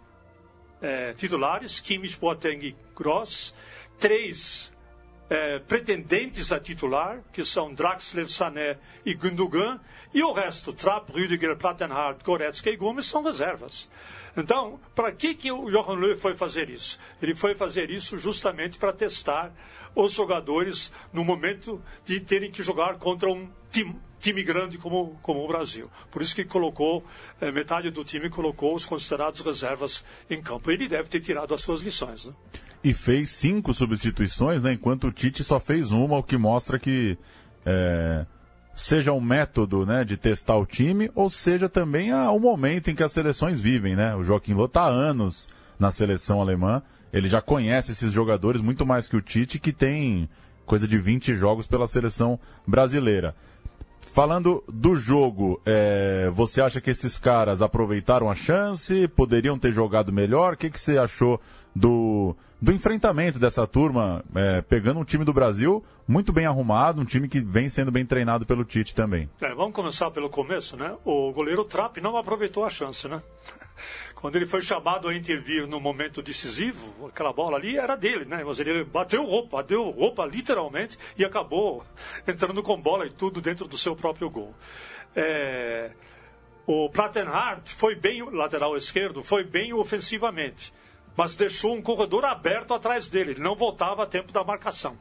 é, 0.81 1.13
titulares: 1.13 1.79
Kimmich, 1.79 2.19
Boateng 2.19 2.65
e 2.65 2.75
Gross. 2.95 3.53
Três 3.99 4.72
é, 5.29 5.59
pretendentes 5.59 6.51
a 6.51 6.59
titular, 6.59 7.21
que 7.31 7.43
são 7.43 7.73
Draxler, 7.73 8.29
Sané 8.29 8.77
e 9.05 9.13
Gundogan, 9.13 9.79
e 10.13 10.21
o 10.21 10.31
resto, 10.31 10.73
Trapp, 10.73 11.11
Rüdiger, 11.11 11.55
Plattenhardt, 11.57 12.23
Goretzka 12.23 12.69
e 12.69 12.77
Gomes, 12.77 13.05
são 13.05 13.23
reservas. 13.23 13.89
Então, 14.35 14.79
para 14.95 15.11
que, 15.11 15.35
que 15.35 15.51
o 15.51 15.69
Johan 15.69 15.95
Löw 15.95 16.17
foi 16.17 16.35
fazer 16.35 16.69
isso? 16.69 16.99
Ele 17.21 17.35
foi 17.35 17.53
fazer 17.55 17.89
isso 17.89 18.17
justamente 18.17 18.77
para 18.77 18.91
testar 18.91 19.51
os 19.95 20.13
jogadores 20.13 20.91
no 21.11 21.23
momento 21.23 21.81
de 22.03 22.19
terem 22.19 22.51
que 22.51 22.63
jogar 22.63 22.97
contra 22.97 23.29
um 23.29 23.47
time, 23.71 23.95
time 24.19 24.41
grande 24.41 24.77
como, 24.77 25.19
como 25.21 25.43
o 25.43 25.47
Brasil. 25.47 25.89
Por 26.09 26.21
isso 26.21 26.35
que 26.35 26.45
colocou, 26.45 27.03
eh, 27.39 27.51
metade 27.51 27.91
do 27.91 28.03
time 28.03 28.29
colocou 28.29 28.73
os 28.73 28.85
considerados 28.87 29.41
reservas 29.41 30.03
em 30.27 30.41
campo. 30.41 30.71
Ele 30.71 30.87
deve 30.87 31.09
ter 31.09 31.19
tirado 31.19 31.53
as 31.53 31.61
suas 31.61 31.81
lições. 31.81 32.25
Né? 32.25 32.33
E 32.83 32.93
fez 32.93 33.29
cinco 33.29 33.73
substituições, 33.73 34.61
né, 34.61 34.73
enquanto 34.73 35.07
o 35.07 35.11
Tite 35.11 35.43
só 35.43 35.59
fez 35.59 35.89
uma, 35.89 36.17
o 36.17 36.23
que 36.23 36.37
mostra 36.37 36.77
que 36.77 37.17
é, 37.65 38.25
seja 38.75 39.13
um 39.13 39.21
método 39.21 39.85
né, 39.85 40.03
de 40.03 40.17
testar 40.17 40.57
o 40.57 40.65
time, 40.65 41.09
ou 41.15 41.29
seja 41.29 41.69
também 41.69 42.11
a, 42.11 42.29
o 42.31 42.39
momento 42.39 42.89
em 42.89 42.95
que 42.95 43.03
as 43.03 43.11
seleções 43.11 43.59
vivem. 43.59 43.95
Né? 43.95 44.15
O 44.15 44.23
Joaquim 44.23 44.53
Lô 44.53 44.65
está 44.65 44.81
há 44.81 44.89
anos 44.89 45.47
na 45.79 45.91
seleção 45.91 46.41
alemã, 46.41 46.81
ele 47.11 47.27
já 47.27 47.41
conhece 47.41 47.91
esses 47.91 48.11
jogadores 48.11 48.61
muito 48.61 48.85
mais 48.85 49.07
que 49.07 49.15
o 49.15 49.21
Tite, 49.21 49.59
que 49.59 49.71
tem 49.71 50.27
coisa 50.65 50.87
de 50.87 50.97
20 50.97 51.33
jogos 51.35 51.67
pela 51.67 51.87
seleção 51.87 52.39
brasileira. 52.65 53.35
Falando 54.13 54.63
do 54.67 54.95
jogo, 54.95 55.59
é, 55.65 56.29
você 56.33 56.61
acha 56.61 56.79
que 56.79 56.91
esses 56.91 57.17
caras 57.17 57.61
aproveitaram 57.61 58.29
a 58.29 58.35
chance? 58.35 59.07
Poderiam 59.07 59.57
ter 59.57 59.71
jogado 59.71 60.11
melhor? 60.11 60.53
O 60.53 60.57
que, 60.57 60.69
que 60.69 60.79
você 60.79 60.97
achou 60.97 61.41
do, 61.75 62.35
do 62.63 62.71
enfrentamento 62.71 63.37
dessa 63.37 63.67
turma, 63.67 64.23
é, 64.33 64.61
pegando 64.61 64.97
um 64.97 65.03
time 65.03 65.25
do 65.25 65.33
Brasil 65.33 65.83
muito 66.07 66.31
bem 66.31 66.45
arrumado, 66.45 67.01
um 67.01 67.03
time 67.03 67.27
que 67.27 67.41
vem 67.41 67.67
sendo 67.67 67.91
bem 67.91 68.05
treinado 68.05 68.45
pelo 68.45 68.63
Tite 68.63 68.95
também? 68.95 69.29
É, 69.41 69.53
vamos 69.53 69.73
começar 69.73 70.09
pelo 70.11 70.29
começo, 70.29 70.77
né? 70.77 70.95
O 71.03 71.33
goleiro 71.33 71.65
Trapp 71.65 71.99
não 71.99 72.15
aproveitou 72.15 72.63
a 72.63 72.69
chance, 72.69 73.05
né? 73.05 73.21
Quando 74.15 74.37
ele 74.37 74.45
foi 74.45 74.61
chamado 74.61 75.09
a 75.09 75.13
intervir 75.13 75.67
no 75.67 75.77
momento 75.77 76.21
decisivo, 76.21 77.09
aquela 77.09 77.33
bola 77.33 77.57
ali 77.57 77.77
era 77.77 77.97
dele, 77.97 78.23
né? 78.23 78.41
Mas 78.45 78.61
ele 78.61 78.85
bateu 78.85 79.25
roupa, 79.25 79.57
bateu 79.57 79.89
roupa 79.89 80.25
literalmente 80.25 80.97
e 81.17 81.25
acabou 81.25 81.83
entrando 82.25 82.63
com 82.63 82.81
bola 82.81 83.05
e 83.05 83.09
tudo 83.09 83.41
dentro 83.41 83.67
do 83.67 83.77
seu 83.77 83.93
próprio 83.93 84.29
gol. 84.29 84.55
É... 85.13 85.91
O 86.65 86.89
Plattenhardt 86.89 87.75
foi 87.75 87.93
bem, 87.93 88.23
lateral 88.23 88.73
esquerdo, 88.77 89.21
foi 89.21 89.43
bem 89.43 89.73
ofensivamente, 89.73 90.73
mas 91.15 91.35
deixou 91.35 91.73
um 91.75 91.81
corredor 91.81 92.25
aberto 92.25 92.73
atrás 92.73 93.09
dele, 93.09 93.31
ele 93.31 93.41
não 93.41 93.55
voltava 93.55 94.03
a 94.03 94.07
tempo 94.07 94.31
da 94.31 94.43
marcação. 94.43 94.97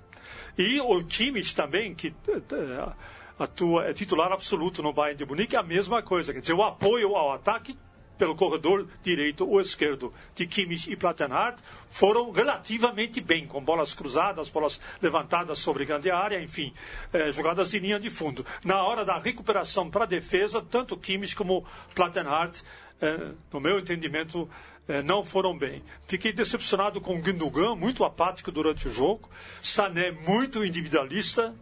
E 0.56 0.80
o 0.80 1.04
Kimmich 1.04 1.54
também, 1.54 1.94
que 1.94 2.14
é, 2.28 2.92
atua, 3.38 3.86
é 3.86 3.92
titular 3.92 4.32
absoluto 4.32 4.82
no 4.82 4.92
Bayern 4.92 5.16
de 5.16 5.26
Munique, 5.26 5.56
é 5.56 5.58
a 5.58 5.62
mesma 5.62 6.02
coisa, 6.02 6.32
quer 6.32 6.40
dizer, 6.40 6.54
o 6.54 6.62
apoio 6.62 7.16
ao 7.16 7.32
ataque 7.32 7.76
pelo 8.22 8.36
corredor 8.36 8.86
direito 9.02 9.48
ou 9.48 9.60
esquerdo 9.60 10.14
de 10.34 10.46
Kimmich 10.46 10.88
e 10.88 10.94
Plattenhardt 10.94 11.60
foram 11.88 12.30
relativamente 12.30 13.20
bem, 13.20 13.48
com 13.48 13.60
bolas 13.60 13.94
cruzadas, 13.94 14.48
bolas 14.48 14.80
levantadas 15.00 15.58
sobre 15.58 15.84
grande 15.84 16.08
área, 16.08 16.40
enfim, 16.40 16.72
eh, 17.12 17.32
jogadas 17.32 17.72
de 17.72 17.80
linha 17.80 17.98
de 17.98 18.10
fundo. 18.10 18.46
Na 18.64 18.84
hora 18.84 19.04
da 19.04 19.18
recuperação 19.18 19.90
para 19.90 20.04
a 20.04 20.06
defesa, 20.06 20.62
tanto 20.62 20.96
Kimmich 20.96 21.34
como 21.34 21.66
Plattenhardt, 21.96 22.62
eh, 23.00 23.32
no 23.52 23.58
meu 23.58 23.80
entendimento, 23.80 24.48
eh, 24.48 24.71
não 25.04 25.24
foram 25.24 25.56
bem. 25.56 25.82
Fiquei 26.06 26.32
decepcionado 26.32 27.00
com 27.00 27.20
Gundogan, 27.20 27.74
muito 27.74 28.04
apático 28.04 28.50
durante 28.50 28.88
o 28.88 28.90
jogo, 28.90 29.28
Sané 29.62 30.10
muito 30.10 30.64
individualista, 30.64 31.54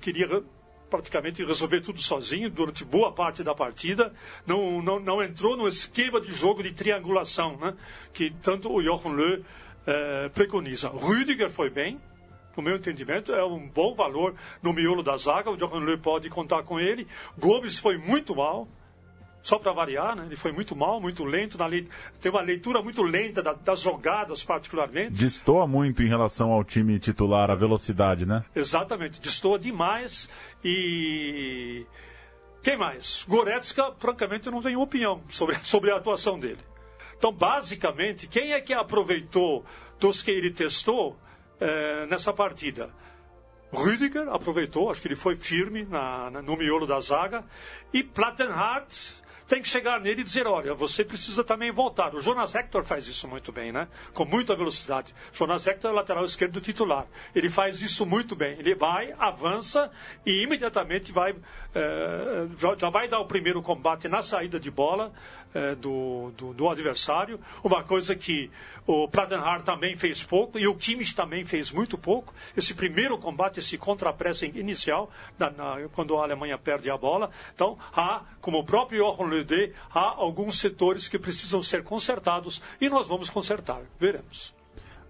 queria 0.00 0.42
praticamente 0.92 1.42
resolver 1.42 1.80
tudo 1.80 2.02
sozinho 2.02 2.50
durante 2.50 2.84
boa 2.84 3.10
parte 3.10 3.42
da 3.42 3.54
partida. 3.54 4.12
Não, 4.46 4.82
não, 4.82 5.00
não 5.00 5.22
entrou 5.22 5.56
no 5.56 5.66
esquema 5.66 6.20
de 6.20 6.34
jogo 6.34 6.62
de 6.62 6.70
triangulação, 6.70 7.56
né? 7.56 7.74
que 8.12 8.28
tanto 8.30 8.70
o 8.70 8.82
Jochen 8.82 9.12
Löw 9.12 9.42
eh, 9.86 10.28
preconiza. 10.34 10.90
Rüdiger 10.90 11.48
foi 11.48 11.70
bem, 11.70 11.98
no 12.54 12.62
meu 12.62 12.76
entendimento, 12.76 13.32
é 13.32 13.42
um 13.42 13.66
bom 13.66 13.94
valor 13.94 14.34
no 14.62 14.74
miolo 14.74 15.02
da 15.02 15.16
zaga. 15.16 15.50
O 15.50 15.58
Jochen 15.58 15.80
Löw 15.80 15.96
pode 15.96 16.28
contar 16.28 16.62
com 16.62 16.78
ele. 16.78 17.06
Gomes 17.38 17.78
foi 17.78 17.96
muito 17.96 18.36
mal. 18.36 18.68
Só 19.42 19.58
para 19.58 19.72
variar, 19.72 20.14
né? 20.14 20.24
ele 20.24 20.36
foi 20.36 20.52
muito 20.52 20.76
mal, 20.76 21.00
muito 21.00 21.24
lento, 21.24 21.58
na 21.58 21.66
le... 21.66 21.88
tem 22.20 22.30
uma 22.30 22.40
leitura 22.40 22.80
muito 22.80 23.02
lenta 23.02 23.42
da, 23.42 23.52
das 23.52 23.80
jogadas, 23.80 24.44
particularmente. 24.44 25.20
Destoa 25.20 25.66
muito 25.66 26.00
em 26.00 26.08
relação 26.08 26.52
ao 26.52 26.62
time 26.62 26.96
titular, 27.00 27.50
a 27.50 27.54
velocidade, 27.56 28.24
né? 28.24 28.44
Exatamente, 28.54 29.20
destoa 29.20 29.58
demais 29.58 30.30
e. 30.64 31.84
Quem 32.62 32.78
mais? 32.78 33.24
Goretzka, 33.28 33.92
francamente, 33.98 34.46
eu 34.46 34.52
não 34.52 34.62
tenho 34.62 34.80
opinião 34.80 35.20
sobre, 35.28 35.56
sobre 35.66 35.90
a 35.90 35.96
atuação 35.96 36.38
dele. 36.38 36.60
Então, 37.16 37.32
basicamente, 37.32 38.28
quem 38.28 38.52
é 38.52 38.60
que 38.60 38.72
aproveitou 38.72 39.64
dos 39.98 40.22
que 40.22 40.30
ele 40.30 40.52
testou 40.52 41.18
é, 41.60 42.06
nessa 42.06 42.32
partida? 42.32 42.90
Rüdiger 43.72 44.28
aproveitou, 44.28 44.90
acho 44.90 45.00
que 45.00 45.08
ele 45.08 45.16
foi 45.16 45.34
firme 45.36 45.84
na, 45.84 46.30
na, 46.30 46.42
no 46.42 46.56
miolo 46.56 46.86
da 46.86 47.00
zaga. 47.00 47.44
E 47.92 48.04
Plattenhardt 48.04 49.22
tem 49.46 49.60
que 49.60 49.68
chegar 49.68 50.00
nele 50.00 50.20
e 50.20 50.24
dizer: 50.24 50.46
olha, 50.46 50.74
você 50.74 51.04
precisa 51.04 51.44
também 51.44 51.70
voltar. 51.70 52.14
O 52.14 52.20
Jonas 52.20 52.54
Hector 52.54 52.82
faz 52.84 53.06
isso 53.06 53.28
muito 53.28 53.52
bem, 53.52 53.72
né? 53.72 53.88
Com 54.12 54.24
muita 54.24 54.54
velocidade. 54.54 55.14
Jonas 55.32 55.66
Hector 55.66 55.90
é 55.90 55.94
lateral 55.94 56.24
esquerdo 56.24 56.60
titular. 56.60 57.06
Ele 57.34 57.50
faz 57.50 57.80
isso 57.80 58.06
muito 58.06 58.34
bem. 58.34 58.58
Ele 58.58 58.74
vai, 58.74 59.14
avança 59.18 59.90
e 60.24 60.42
imediatamente 60.42 61.12
vai, 61.12 61.34
é, 61.74 62.46
já 62.78 62.90
vai 62.90 63.08
dar 63.08 63.20
o 63.20 63.26
primeiro 63.26 63.62
combate 63.62 64.08
na 64.08 64.22
saída 64.22 64.58
de 64.58 64.70
bola 64.70 65.12
é, 65.54 65.74
do, 65.74 66.32
do, 66.36 66.52
do, 66.52 66.68
adversário. 66.68 67.38
Uma 67.62 67.82
coisa 67.82 68.14
que 68.14 68.50
o 68.86 69.06
Plattenhardt 69.08 69.64
também 69.64 69.96
fez 69.96 70.22
pouco 70.22 70.58
e 70.58 70.66
o 70.66 70.74
Kimmich 70.74 71.14
também 71.14 71.44
fez 71.44 71.70
muito 71.70 71.96
pouco. 71.98 72.34
Esse 72.56 72.74
primeiro 72.74 73.18
combate, 73.18 73.60
esse 73.60 73.76
contra-pressing 73.78 74.52
inicial, 74.54 75.10
na, 75.38 75.50
na, 75.50 75.76
quando 75.92 76.16
a 76.16 76.22
Alemanha 76.22 76.58
perde 76.58 76.90
a 76.90 76.96
bola. 76.96 77.30
Então, 77.54 77.78
há, 77.94 78.22
como 78.40 78.58
o 78.58 78.64
próprio 78.64 79.04
Jochen 79.04 79.26
Löw 79.26 79.72
há 79.94 80.00
alguns 80.00 80.58
setores 80.58 81.08
que 81.08 81.18
precisam 81.18 81.62
ser 81.62 81.82
consertados 81.82 82.62
e 82.80 82.88
nós 82.88 83.08
vamos 83.08 83.30
consertar. 83.30 83.80
Veremos. 83.98 84.54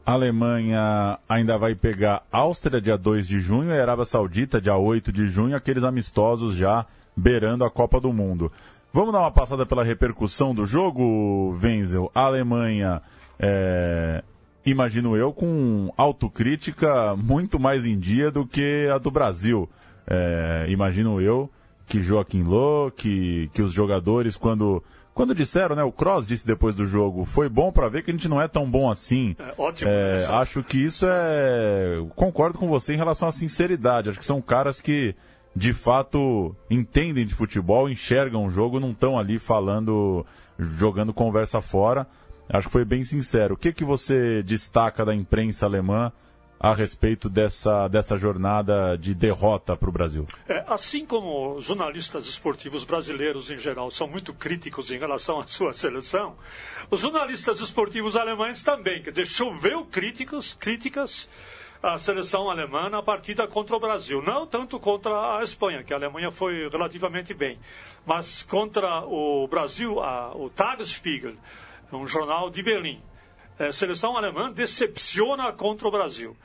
A 0.04 0.12
Alemanha 0.14 1.18
ainda 1.28 1.56
vai 1.56 1.76
pegar 1.76 2.24
Áustria 2.32 2.80
dia 2.80 2.98
2 2.98 3.28
de 3.28 3.38
junho 3.38 3.70
e 3.70 3.80
Arábia 3.80 4.04
Saudita 4.04 4.60
dia 4.60 4.76
8 4.76 5.12
de 5.12 5.26
junho, 5.26 5.54
aqueles 5.54 5.84
amistosos 5.84 6.56
já 6.56 6.84
beirando 7.16 7.64
a 7.64 7.70
Copa 7.70 8.00
do 8.00 8.12
Mundo. 8.12 8.50
Vamos 8.94 9.12
dar 9.14 9.20
uma 9.20 9.30
passada 9.30 9.64
pela 9.64 9.82
repercussão 9.82 10.54
do 10.54 10.66
jogo, 10.66 11.56
Wenzel? 11.62 12.10
A 12.14 12.24
Alemanha, 12.24 13.00
é, 13.38 14.22
imagino 14.66 15.16
eu, 15.16 15.32
com 15.32 15.90
autocrítica 15.96 17.16
muito 17.16 17.58
mais 17.58 17.86
em 17.86 17.98
dia 17.98 18.30
do 18.30 18.46
que 18.46 18.86
a 18.94 18.98
do 18.98 19.10
Brasil. 19.10 19.66
É, 20.06 20.66
imagino 20.68 21.22
eu 21.22 21.50
que 21.86 22.00
Joaquim 22.02 22.42
Lô, 22.42 22.90
que, 22.90 23.48
que 23.54 23.62
os 23.62 23.72
jogadores, 23.72 24.36
quando, 24.36 24.84
quando 25.14 25.34
disseram, 25.34 25.74
né, 25.74 25.82
o 25.82 25.90
Cross 25.90 26.26
disse 26.26 26.46
depois 26.46 26.74
do 26.74 26.84
jogo, 26.84 27.24
foi 27.24 27.48
bom 27.48 27.72
para 27.72 27.88
ver 27.88 28.02
que 28.02 28.10
a 28.10 28.14
gente 28.14 28.28
não 28.28 28.42
é 28.42 28.46
tão 28.46 28.70
bom 28.70 28.90
assim. 28.90 29.34
É, 29.38 29.54
ótimo. 29.56 29.90
É, 29.90 30.26
acho 30.28 30.62
que 30.62 30.76
isso 30.76 31.06
é. 31.08 31.96
Concordo 32.14 32.58
com 32.58 32.68
você 32.68 32.92
em 32.92 32.98
relação 32.98 33.26
à 33.26 33.32
sinceridade. 33.32 34.10
Acho 34.10 34.18
que 34.18 34.26
são 34.26 34.42
caras 34.42 34.82
que 34.82 35.14
de 35.54 35.72
fato 35.72 36.56
entendem 36.70 37.26
de 37.26 37.34
futebol, 37.34 37.88
enxergam 37.88 38.46
o 38.46 38.50
jogo, 38.50 38.80
não 38.80 38.92
estão 38.92 39.18
ali 39.18 39.38
falando, 39.38 40.24
jogando 40.58 41.12
conversa 41.12 41.60
fora. 41.60 42.06
Acho 42.48 42.66
que 42.66 42.72
foi 42.72 42.84
bem 42.84 43.04
sincero. 43.04 43.54
O 43.54 43.56
que, 43.56 43.72
que 43.72 43.84
você 43.84 44.42
destaca 44.42 45.04
da 45.04 45.14
imprensa 45.14 45.66
alemã 45.66 46.12
a 46.58 46.74
respeito 46.74 47.28
dessa, 47.28 47.88
dessa 47.88 48.16
jornada 48.16 48.96
de 48.96 49.14
derrota 49.14 49.76
para 49.76 49.88
o 49.88 49.92
Brasil? 49.92 50.26
É, 50.48 50.64
assim 50.68 51.04
como 51.04 51.60
jornalistas 51.60 52.26
esportivos 52.26 52.84
brasileiros 52.84 53.50
em 53.50 53.58
geral 53.58 53.90
são 53.90 54.06
muito 54.06 54.32
críticos 54.32 54.90
em 54.90 54.98
relação 54.98 55.40
à 55.40 55.46
sua 55.46 55.72
seleção, 55.72 56.36
os 56.90 57.00
jornalistas 57.00 57.60
esportivos 57.60 58.16
alemães 58.16 58.62
também. 58.62 59.02
Quer 59.02 59.10
dizer, 59.10 59.26
choveu 59.26 59.84
críticas, 59.84 60.54
críticas 60.54 61.28
a 61.82 61.98
seleção 61.98 62.48
alemã 62.48 62.88
na 62.88 63.02
partida 63.02 63.46
contra 63.48 63.74
o 63.74 63.80
Brasil. 63.80 64.22
Não 64.22 64.46
tanto 64.46 64.78
contra 64.78 65.38
a 65.38 65.42
Espanha, 65.42 65.82
que 65.82 65.92
a 65.92 65.96
Alemanha 65.96 66.30
foi 66.30 66.68
relativamente 66.68 67.34
bem, 67.34 67.58
mas 68.06 68.44
contra 68.44 69.04
o 69.04 69.48
Brasil, 69.48 70.00
a, 70.00 70.32
o 70.36 70.48
Tagesspiegel, 70.48 71.34
um 71.92 72.06
jornal 72.06 72.48
de 72.48 72.62
Berlim. 72.62 73.02
A 73.58 73.64
é, 73.64 73.72
seleção 73.72 74.16
alemã 74.16 74.50
decepciona 74.50 75.52
contra 75.52 75.88
o 75.88 75.90
Brasil. 75.90 76.36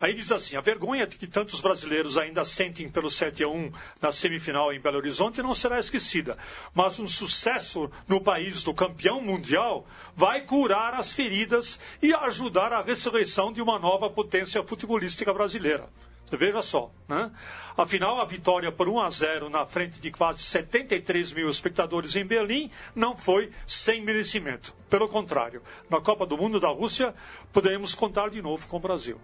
Aí 0.00 0.14
diz 0.14 0.30
assim: 0.30 0.54
a 0.54 0.60
vergonha 0.60 1.08
que 1.08 1.26
tantos 1.26 1.60
brasileiros 1.60 2.16
ainda 2.16 2.44
sentem 2.44 2.88
pelo 2.88 3.10
7 3.10 3.42
a 3.42 3.48
1 3.48 3.72
na 4.00 4.12
semifinal 4.12 4.72
em 4.72 4.78
Belo 4.78 4.98
Horizonte 4.98 5.42
não 5.42 5.52
será 5.52 5.80
esquecida. 5.80 6.38
Mas 6.72 7.00
um 7.00 7.08
sucesso 7.08 7.90
no 8.06 8.20
país 8.20 8.62
do 8.62 8.72
campeão 8.72 9.20
mundial 9.20 9.88
vai 10.14 10.42
curar 10.42 10.94
as 10.94 11.10
feridas 11.10 11.80
e 12.00 12.14
ajudar 12.14 12.72
a 12.72 12.80
ressurreição 12.80 13.52
de 13.52 13.60
uma 13.60 13.76
nova 13.76 14.08
potência 14.08 14.62
futebolística 14.62 15.34
brasileira. 15.34 15.88
Veja 16.30 16.62
só, 16.62 16.92
né? 17.08 17.32
Afinal, 17.76 18.20
a 18.20 18.24
vitória 18.24 18.70
por 18.70 18.88
1 18.88 19.00
a 19.00 19.10
0 19.10 19.50
na 19.50 19.66
frente 19.66 19.98
de 19.98 20.12
quase 20.12 20.44
73 20.44 21.32
mil 21.32 21.50
espectadores 21.50 22.14
em 22.14 22.24
Berlim 22.24 22.70
não 22.94 23.16
foi 23.16 23.50
sem 23.66 24.00
merecimento. 24.00 24.76
Pelo 24.88 25.08
contrário, 25.08 25.60
na 25.90 26.00
Copa 26.00 26.24
do 26.24 26.38
Mundo 26.38 26.60
da 26.60 26.68
Rússia, 26.68 27.12
poderemos 27.52 27.96
contar 27.96 28.30
de 28.30 28.40
novo 28.40 28.68
com 28.68 28.76
o 28.76 28.80
Brasil 28.80 29.18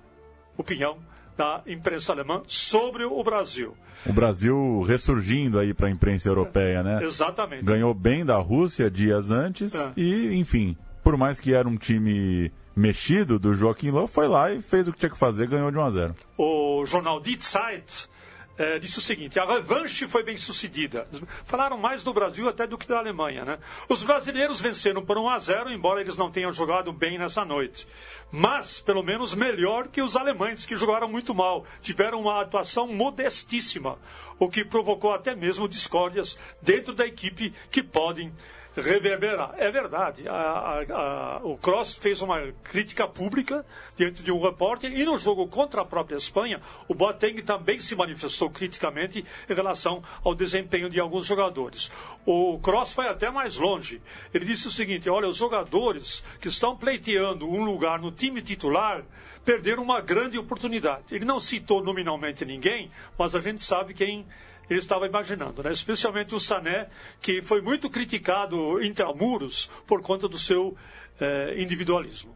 opinião 0.56 0.98
da 1.36 1.62
imprensa 1.66 2.12
alemã 2.12 2.42
sobre 2.46 3.04
o 3.04 3.22
Brasil. 3.22 3.76
O 4.06 4.12
Brasil 4.12 4.82
ressurgindo 4.82 5.58
aí 5.58 5.72
para 5.74 5.88
a 5.88 5.90
imprensa 5.90 6.28
europeia, 6.28 6.82
né? 6.82 7.02
Exatamente. 7.02 7.64
Ganhou 7.64 7.94
bem 7.94 8.24
da 8.24 8.36
Rússia 8.36 8.90
dias 8.90 9.30
antes 9.30 9.74
é. 9.74 9.92
e, 9.96 10.34
enfim, 10.34 10.76
por 11.02 11.16
mais 11.16 11.40
que 11.40 11.54
era 11.54 11.68
um 11.68 11.76
time 11.76 12.52
mexido 12.76 13.38
do 13.38 13.54
Joaquim 13.54 13.90
Löw, 13.90 14.06
foi 14.06 14.28
lá 14.28 14.52
e 14.52 14.60
fez 14.60 14.88
o 14.88 14.92
que 14.92 14.98
tinha 14.98 15.10
que 15.10 15.18
fazer, 15.18 15.48
ganhou 15.48 15.70
de 15.70 15.78
1 15.78 15.84
a 15.84 15.90
0. 15.90 16.14
O 16.36 16.84
jornal 16.84 17.20
Die 17.20 17.38
Zeit 17.40 18.08
é, 18.56 18.78
disse 18.78 18.98
o 18.98 19.02
seguinte: 19.02 19.38
a 19.38 19.44
revanche 19.44 20.06
foi 20.06 20.22
bem 20.22 20.36
sucedida. 20.36 21.08
Falaram 21.44 21.76
mais 21.76 22.04
do 22.04 22.12
Brasil 22.12 22.48
até 22.48 22.66
do 22.66 22.78
que 22.78 22.86
da 22.86 22.98
Alemanha. 22.98 23.44
Né? 23.44 23.58
Os 23.88 24.02
brasileiros 24.02 24.60
venceram 24.60 25.04
por 25.04 25.18
1 25.18 25.28
a 25.28 25.38
0, 25.38 25.70
embora 25.72 26.00
eles 26.00 26.16
não 26.16 26.30
tenham 26.30 26.52
jogado 26.52 26.92
bem 26.92 27.18
nessa 27.18 27.44
noite. 27.44 27.86
Mas, 28.30 28.80
pelo 28.80 29.02
menos, 29.02 29.34
melhor 29.34 29.88
que 29.88 30.00
os 30.00 30.16
alemães, 30.16 30.66
que 30.66 30.76
jogaram 30.76 31.08
muito 31.08 31.34
mal. 31.34 31.64
Tiveram 31.80 32.20
uma 32.20 32.40
atuação 32.40 32.86
modestíssima, 32.86 33.98
o 34.38 34.48
que 34.48 34.64
provocou 34.64 35.12
até 35.12 35.34
mesmo 35.34 35.68
discórdias 35.68 36.38
dentro 36.62 36.94
da 36.94 37.06
equipe 37.06 37.52
que 37.70 37.82
podem 37.82 38.32
reverberar. 38.76 39.54
É 39.56 39.70
verdade. 39.70 40.28
A, 40.28 40.32
a, 40.32 40.84
a, 40.92 41.40
o 41.44 41.56
Cross 41.56 41.96
fez 41.96 42.20
uma 42.22 42.52
crítica 42.62 43.06
pública 43.06 43.64
diante 43.96 44.22
de 44.22 44.32
um 44.32 44.42
repórter 44.42 44.92
e 44.92 45.04
no 45.04 45.16
jogo 45.18 45.46
contra 45.46 45.82
a 45.82 45.84
própria 45.84 46.16
Espanha, 46.16 46.60
o 46.88 46.94
Boateng 46.94 47.42
também 47.42 47.78
se 47.78 47.94
manifestou 47.94 48.50
criticamente 48.50 49.24
em 49.48 49.54
relação 49.54 50.02
ao 50.22 50.34
desempenho 50.34 50.90
de 50.90 51.00
alguns 51.00 51.26
jogadores. 51.26 51.90
O 52.26 52.58
Cross 52.58 52.92
foi 52.92 53.08
até 53.08 53.30
mais 53.30 53.56
longe. 53.56 54.00
Ele 54.32 54.44
disse 54.44 54.66
o 54.66 54.70
seguinte: 54.70 55.08
olha, 55.08 55.28
os 55.28 55.36
jogadores 55.36 56.24
que 56.40 56.48
estão 56.48 56.76
pleiteando 56.76 57.48
um 57.48 57.64
lugar 57.64 58.00
no 58.00 58.10
time 58.10 58.42
titular 58.42 59.04
perderam 59.44 59.82
uma 59.82 60.00
grande 60.00 60.38
oportunidade. 60.38 61.14
Ele 61.14 61.24
não 61.24 61.38
citou 61.38 61.82
nominalmente 61.82 62.44
ninguém, 62.44 62.90
mas 63.18 63.34
a 63.34 63.40
gente 63.40 63.62
sabe 63.62 63.92
quem 63.92 64.26
ele 64.68 64.80
estava 64.80 65.06
imaginando, 65.06 65.62
né? 65.62 65.70
especialmente 65.70 66.34
o 66.34 66.40
Sané, 66.40 66.88
que 67.20 67.42
foi 67.42 67.60
muito 67.60 67.90
criticado 67.90 68.82
intramuros 68.82 69.70
por 69.86 70.00
conta 70.00 70.28
do 70.28 70.38
seu 70.38 70.76
eh, 71.20 71.54
individualismo. 71.58 72.34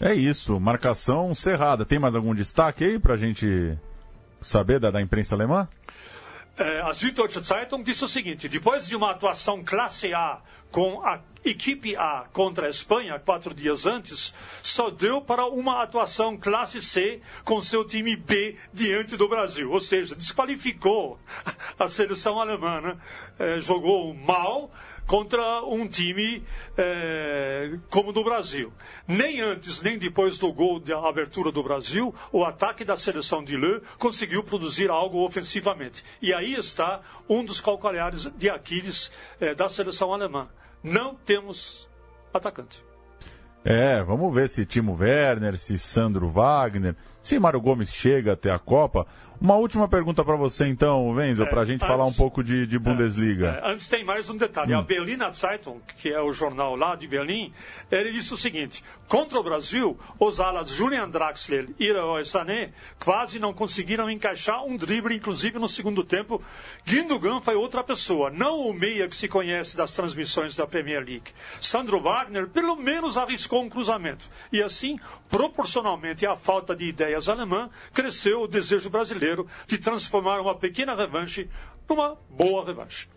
É 0.00 0.14
isso, 0.14 0.58
marcação 0.60 1.34
cerrada. 1.34 1.84
Tem 1.84 1.98
mais 1.98 2.14
algum 2.14 2.34
destaque 2.34 2.84
aí 2.84 2.98
para 2.98 3.14
a 3.14 3.16
gente 3.16 3.76
saber 4.40 4.78
da, 4.78 4.90
da 4.90 5.02
imprensa 5.02 5.34
alemã? 5.34 5.68
É, 6.58 6.80
a 6.80 6.92
Süddeutsche 6.92 7.40
Zeitung 7.40 7.84
disse 7.84 8.04
o 8.04 8.08
seguinte: 8.08 8.48
depois 8.48 8.88
de 8.88 8.96
uma 8.96 9.12
atuação 9.12 9.62
classe 9.62 10.12
A 10.12 10.40
com 10.72 11.00
a 11.06 11.20
equipe 11.44 11.96
A 11.96 12.26
contra 12.32 12.66
a 12.66 12.68
Espanha 12.68 13.18
quatro 13.20 13.54
dias 13.54 13.86
antes, 13.86 14.34
só 14.60 14.90
deu 14.90 15.20
para 15.22 15.46
uma 15.46 15.82
atuação 15.82 16.36
classe 16.36 16.82
C 16.82 17.22
com 17.44 17.62
seu 17.62 17.84
time 17.84 18.16
B 18.16 18.56
diante 18.72 19.16
do 19.16 19.28
Brasil. 19.28 19.70
Ou 19.70 19.80
seja, 19.80 20.16
desqualificou 20.16 21.18
a 21.78 21.86
seleção 21.86 22.40
alemã. 22.40 22.80
Né? 22.80 22.96
É, 23.38 23.60
jogou 23.60 24.12
mal 24.12 24.72
contra 25.08 25.64
um 25.64 25.88
time 25.88 26.44
é, 26.76 27.78
como 27.90 28.10
o 28.10 28.12
do 28.12 28.22
Brasil. 28.22 28.70
Nem 29.08 29.40
antes, 29.40 29.80
nem 29.80 29.98
depois 29.98 30.38
do 30.38 30.52
gol 30.52 30.78
da 30.78 30.98
abertura 31.08 31.50
do 31.50 31.62
Brasil, 31.62 32.14
o 32.30 32.44
ataque 32.44 32.84
da 32.84 32.94
seleção 32.94 33.42
de 33.42 33.56
Le 33.56 33.80
conseguiu 33.98 34.44
produzir 34.44 34.90
algo 34.90 35.24
ofensivamente. 35.24 36.04
E 36.20 36.32
aí 36.34 36.52
está 36.54 37.00
um 37.26 37.42
dos 37.42 37.58
calcanhares 37.58 38.30
de 38.36 38.50
Aquiles 38.50 39.10
é, 39.40 39.54
da 39.54 39.66
seleção 39.68 40.12
alemã. 40.12 40.46
Não 40.84 41.14
temos 41.14 41.88
atacante. 42.32 42.84
É, 43.64 44.02
vamos 44.02 44.32
ver 44.32 44.48
se 44.48 44.66
Timo 44.66 44.94
Werner, 44.94 45.56
se 45.58 45.78
Sandro 45.78 46.28
Wagner, 46.28 46.94
se 47.22 47.38
Mário 47.38 47.60
Gomes 47.60 47.92
chega 47.92 48.32
até 48.32 48.50
a 48.50 48.58
Copa. 48.58 49.06
Uma 49.40 49.54
última 49.54 49.86
pergunta 49.86 50.24
para 50.24 50.34
você, 50.34 50.66
então, 50.66 51.10
Wenzel, 51.10 51.46
é, 51.46 51.48
para 51.48 51.60
a 51.60 51.64
gente 51.64 51.76
antes, 51.76 51.86
falar 51.86 52.04
um 52.04 52.12
pouco 52.12 52.42
de, 52.42 52.66
de 52.66 52.76
Bundesliga. 52.76 53.60
É, 53.62 53.68
é, 53.68 53.72
antes 53.72 53.88
tem 53.88 54.04
mais 54.04 54.28
um 54.28 54.36
detalhe. 54.36 54.74
Hum. 54.74 54.78
A 54.80 54.82
Berliner 54.82 55.32
Zeitung, 55.32 55.80
que 55.96 56.08
é 56.08 56.20
o 56.20 56.32
jornal 56.32 56.74
lá 56.74 56.96
de 56.96 57.06
Berlim, 57.06 57.52
ele 57.88 58.10
disse 58.10 58.34
o 58.34 58.36
seguinte: 58.36 58.82
contra 59.06 59.38
o 59.38 59.42
Brasil, 59.42 59.96
os 60.18 60.40
alas 60.40 60.70
Julian 60.70 61.08
Draxler 61.08 61.68
e 61.78 61.92
Leroy 61.92 62.24
Sané 62.24 62.72
quase 62.98 63.38
não 63.38 63.52
conseguiram 63.52 64.10
encaixar 64.10 64.64
um 64.64 64.76
drible, 64.76 65.14
inclusive 65.14 65.56
no 65.60 65.68
segundo 65.68 66.02
tempo. 66.02 66.42
Gundogan 66.84 67.40
foi 67.40 67.54
outra 67.54 67.84
pessoa, 67.84 68.30
não 68.30 68.68
o 68.68 68.72
meia 68.74 69.06
que 69.06 69.14
se 69.14 69.28
conhece 69.28 69.76
das 69.76 69.92
transmissões 69.92 70.56
da 70.56 70.66
Premier 70.66 71.04
League. 71.04 71.30
Sandro 71.60 72.00
Wagner, 72.00 72.48
pelo 72.48 72.74
menos, 72.74 73.16
arriscou 73.16 73.62
um 73.62 73.68
cruzamento. 73.68 74.24
E 74.52 74.60
assim, 74.60 74.98
proporcionalmente 75.28 76.26
à 76.26 76.34
falta 76.34 76.74
de 76.74 76.88
ideias 77.08 77.28
alemã, 77.28 77.70
cresceu 77.92 78.42
o 78.42 78.48
desejo 78.48 78.90
brasileiro 78.90 79.46
de 79.66 79.78
transformar 79.78 80.40
uma 80.40 80.54
pequena 80.54 80.94
revanche 80.94 81.48
numa 81.88 82.16
boa 82.30 82.64
revanche. 82.64 83.08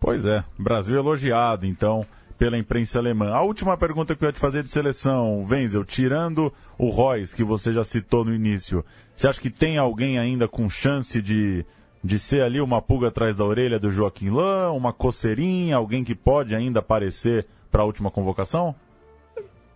Pois 0.00 0.26
é, 0.26 0.44
Brasil 0.58 0.96
elogiado, 0.96 1.66
então, 1.66 2.06
pela 2.36 2.58
imprensa 2.58 2.98
alemã. 2.98 3.32
A 3.32 3.42
última 3.42 3.76
pergunta 3.76 4.14
que 4.14 4.24
eu 4.24 4.28
ia 4.28 4.32
te 4.32 4.40
fazer 4.40 4.62
de 4.62 4.70
seleção, 4.70 5.44
Wenzel, 5.48 5.84
tirando 5.84 6.52
o 6.76 6.88
Royce, 6.88 7.34
que 7.34 7.44
você 7.44 7.72
já 7.72 7.84
citou 7.84 8.24
no 8.24 8.34
início, 8.34 8.84
você 9.14 9.28
acha 9.28 9.40
que 9.40 9.50
tem 9.50 9.78
alguém 9.78 10.18
ainda 10.18 10.46
com 10.46 10.68
chance 10.68 11.20
de, 11.22 11.64
de 12.02 12.18
ser 12.18 12.42
ali 12.42 12.60
uma 12.60 12.82
pulga 12.82 13.08
atrás 13.08 13.36
da 13.36 13.44
orelha 13.44 13.78
do 13.78 13.90
Joaquim 13.90 14.30
Lã, 14.30 14.70
uma 14.70 14.92
coceirinha, 14.92 15.76
alguém 15.76 16.04
que 16.04 16.14
pode 16.14 16.54
ainda 16.54 16.80
aparecer 16.80 17.46
para 17.70 17.82
a 17.82 17.84
última 17.84 18.10
convocação? 18.10 18.74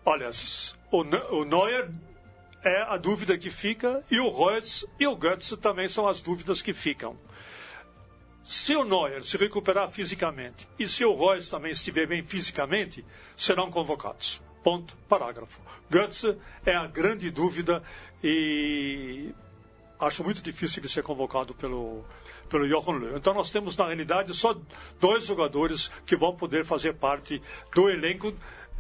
Olha, 0.04 0.30
o 0.90 1.44
Neuer 1.44 1.88
é 2.64 2.82
a 2.82 2.96
dúvida 2.96 3.36
que 3.36 3.50
fica, 3.50 4.02
e 4.10 4.20
o 4.20 4.30
Reutz 4.30 4.84
e 4.98 5.06
o 5.06 5.16
Götze 5.16 5.56
também 5.56 5.88
são 5.88 6.06
as 6.06 6.20
dúvidas 6.20 6.62
que 6.62 6.72
ficam. 6.72 7.16
Se 8.42 8.74
o 8.74 8.84
Neuer 8.84 9.22
se 9.22 9.36
recuperar 9.36 9.88
fisicamente 9.90 10.68
e 10.78 10.86
se 10.86 11.04
o 11.04 11.14
Reutz 11.14 11.48
também 11.48 11.70
estiver 11.70 12.06
bem 12.06 12.24
fisicamente, 12.24 13.04
serão 13.36 13.70
convocados. 13.70 14.42
Ponto, 14.62 14.96
parágrafo. 15.08 15.60
Götze 15.90 16.36
é 16.64 16.74
a 16.74 16.86
grande 16.86 17.30
dúvida 17.30 17.82
e 18.22 19.32
acho 19.98 20.24
muito 20.24 20.42
difícil 20.42 20.80
ele 20.80 20.88
ser 20.88 21.02
convocado 21.02 21.54
pelo, 21.54 22.04
pelo 22.48 22.68
Jochen 22.68 22.98
Löw. 22.98 23.16
Então 23.16 23.34
nós 23.34 23.50
temos, 23.50 23.76
na 23.76 23.86
realidade, 23.86 24.34
só 24.34 24.56
dois 25.00 25.24
jogadores 25.24 25.88
que 26.04 26.16
vão 26.16 26.34
poder 26.34 26.64
fazer 26.64 26.94
parte 26.94 27.42
do 27.74 27.88
elenco 27.88 28.34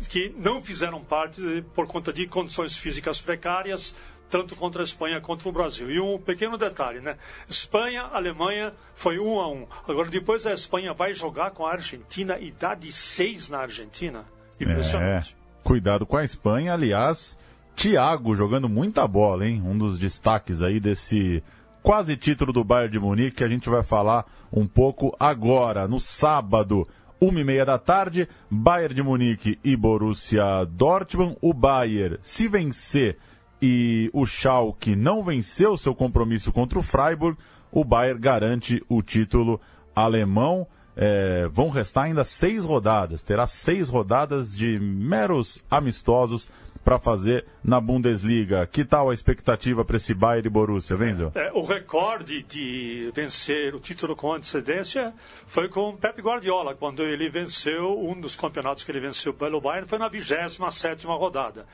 que 0.08 0.34
não 0.38 0.60
fizeram 0.62 1.02
parte 1.02 1.64
por 1.74 1.86
conta 1.86 2.12
de 2.12 2.26
condições 2.26 2.76
físicas 2.76 3.20
precárias, 3.20 3.94
tanto 4.28 4.56
contra 4.56 4.82
a 4.82 4.84
Espanha 4.84 5.20
contra 5.20 5.48
o 5.48 5.52
Brasil. 5.52 5.90
E 5.90 6.00
um 6.00 6.18
pequeno 6.18 6.56
detalhe, 6.56 7.00
né? 7.00 7.16
Espanha, 7.48 8.02
Alemanha 8.02 8.72
foi 8.94 9.18
um 9.18 9.38
a 9.38 9.48
um. 9.48 9.66
Agora 9.86 10.08
depois 10.08 10.46
a 10.46 10.52
Espanha 10.52 10.94
vai 10.94 11.12
jogar 11.12 11.50
com 11.50 11.66
a 11.66 11.72
Argentina 11.72 12.38
e 12.38 12.50
dá 12.50 12.74
de 12.74 12.90
seis 12.90 13.50
na 13.50 13.58
Argentina. 13.58 14.24
Impressionante. 14.58 15.36
É, 15.38 15.62
cuidado 15.62 16.06
com 16.06 16.16
a 16.16 16.24
Espanha, 16.24 16.72
aliás, 16.72 17.36
Thiago 17.76 18.34
jogando 18.34 18.68
muita 18.68 19.06
bola, 19.06 19.46
hein? 19.46 19.62
Um 19.64 19.76
dos 19.76 19.98
destaques 19.98 20.62
aí 20.62 20.80
desse 20.80 21.42
quase 21.82 22.16
título 22.16 22.52
do 22.52 22.64
Bayern 22.64 22.92
de 22.92 22.98
Munique 22.98 23.38
que 23.38 23.44
a 23.44 23.48
gente 23.48 23.68
vai 23.68 23.82
falar 23.82 24.24
um 24.52 24.66
pouco 24.66 25.14
agora, 25.18 25.88
no 25.88 25.98
sábado 25.98 26.86
uma 27.22 27.38
e 27.38 27.44
meia 27.44 27.64
da 27.64 27.78
tarde, 27.78 28.28
Bayern 28.50 28.94
de 28.96 29.00
Munique 29.00 29.56
e 29.62 29.76
Borussia 29.76 30.66
Dortmund. 30.68 31.36
O 31.40 31.54
Bayern, 31.54 32.18
se 32.20 32.48
vencer 32.48 33.16
e 33.62 34.10
o 34.12 34.26
Schalke 34.26 34.96
não 34.96 35.22
venceu 35.22 35.78
seu 35.78 35.94
compromisso 35.94 36.52
contra 36.52 36.80
o 36.80 36.82
Freiburg, 36.82 37.38
o 37.70 37.84
Bayern 37.84 38.20
garante 38.20 38.82
o 38.88 39.00
título 39.00 39.60
alemão. 39.94 40.66
É, 40.96 41.48
vão 41.52 41.70
restar 41.70 42.04
ainda 42.04 42.24
seis 42.24 42.64
rodadas. 42.64 43.22
Terá 43.22 43.46
seis 43.46 43.88
rodadas 43.88 44.54
de 44.54 44.80
meros 44.80 45.62
amistosos 45.70 46.50
para 46.84 46.98
fazer 46.98 47.44
na 47.62 47.80
Bundesliga. 47.80 48.66
Que 48.66 48.84
tal 48.84 49.10
a 49.10 49.14
expectativa 49.14 49.84
para 49.84 49.96
esse 49.96 50.14
Bayern 50.14 50.46
e 50.46 50.50
Borussia, 50.50 50.96
Wenzel? 50.96 51.32
É, 51.34 51.50
o 51.52 51.62
recorde 51.62 52.42
de 52.42 53.10
vencer 53.14 53.74
o 53.74 53.80
título 53.80 54.16
com 54.16 54.32
antecedência 54.32 55.12
foi 55.46 55.68
com 55.68 55.96
Pep 55.96 56.20
Guardiola, 56.20 56.74
quando 56.74 57.02
ele 57.02 57.28
venceu 57.28 57.98
um 57.98 58.20
dos 58.20 58.36
campeonatos 58.36 58.84
que 58.84 58.90
ele 58.90 59.00
venceu 59.00 59.32
pelo 59.32 59.60
Bayern, 59.60 59.88
foi 59.88 59.98
na 59.98 60.08
27 60.08 61.06
rodada. 61.06 61.66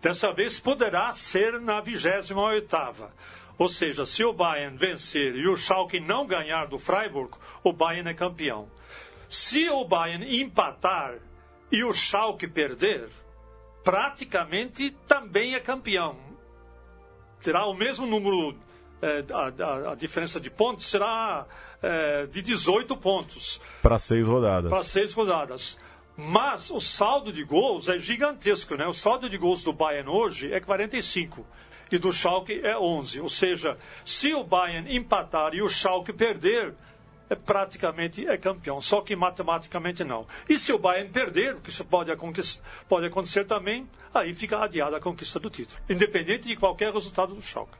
Dessa 0.00 0.32
vez 0.32 0.58
poderá 0.60 1.12
ser 1.12 1.60
na 1.60 1.80
28 1.80 2.66
ou 3.58 3.68
seja, 3.68 4.04
se 4.04 4.22
o 4.22 4.32
Bayern 4.32 4.76
vencer 4.76 5.34
e 5.34 5.48
o 5.48 5.56
Schalke 5.56 5.98
não 5.98 6.26
ganhar 6.26 6.66
do 6.66 6.78
Freiburg, 6.78 7.32
o 7.64 7.72
Bayern 7.72 8.10
é 8.10 8.14
campeão. 8.14 8.68
Se 9.28 9.68
o 9.70 9.84
Bayern 9.84 10.42
empatar 10.42 11.14
e 11.72 11.82
o 11.82 11.92
Schalke 11.92 12.46
perder, 12.46 13.08
praticamente 13.86 14.90
também 15.06 15.54
é 15.54 15.60
campeão. 15.60 16.16
Terá 17.40 17.64
o 17.66 17.72
mesmo 17.72 18.04
número, 18.04 18.58
é, 19.00 19.24
a, 19.32 19.92
a, 19.92 19.94
diferença 19.94 20.40
de 20.40 20.50
pontos 20.50 20.86
será 20.86 21.46
é, 21.80 22.26
de 22.26 22.42
18 22.42 22.96
pontos. 22.96 23.60
Para 23.80 23.96
seis 24.00 24.26
rodadas. 24.26 24.70
Para 24.70 24.82
seis 24.82 25.14
rodadas. 25.14 25.78
Mas 26.16 26.68
o 26.72 26.80
saldo 26.80 27.32
de 27.32 27.44
gols 27.44 27.88
é 27.88 27.96
gigantesco, 27.96 28.74
né? 28.74 28.88
O 28.88 28.92
saldo 28.92 29.28
de 29.28 29.38
gols 29.38 29.62
do 29.62 29.72
Bayern 29.72 30.10
hoje 30.10 30.52
é 30.52 30.58
45 30.58 31.46
e 31.92 31.96
do 31.96 32.12
Schalke 32.12 32.60
é 32.64 32.76
11. 32.76 33.20
Ou 33.20 33.28
seja, 33.28 33.78
se 34.04 34.34
o 34.34 34.42
Bayern 34.42 34.92
empatar 34.96 35.54
e 35.54 35.62
o 35.62 35.68
Schalke 35.68 36.12
perder, 36.12 36.74
praticamente 37.34 38.26
é 38.26 38.36
campeão, 38.36 38.80
só 38.80 39.00
que 39.00 39.16
matematicamente 39.16 40.04
não. 40.04 40.26
E 40.48 40.58
se 40.58 40.72
o 40.72 40.78
Bayern 40.78 41.10
perder, 41.10 41.54
o 41.54 41.60
que 41.60 41.70
isso 41.70 41.84
pode, 41.84 42.12
pode 42.88 43.06
acontecer 43.06 43.44
também, 43.44 43.88
aí 44.14 44.32
fica 44.32 44.62
adiada 44.62 44.96
a 44.96 45.00
conquista 45.00 45.40
do 45.40 45.50
título, 45.50 45.80
independente 45.88 46.46
de 46.46 46.56
qualquer 46.56 46.92
resultado 46.92 47.34
do 47.34 47.42
Schalke. 47.42 47.76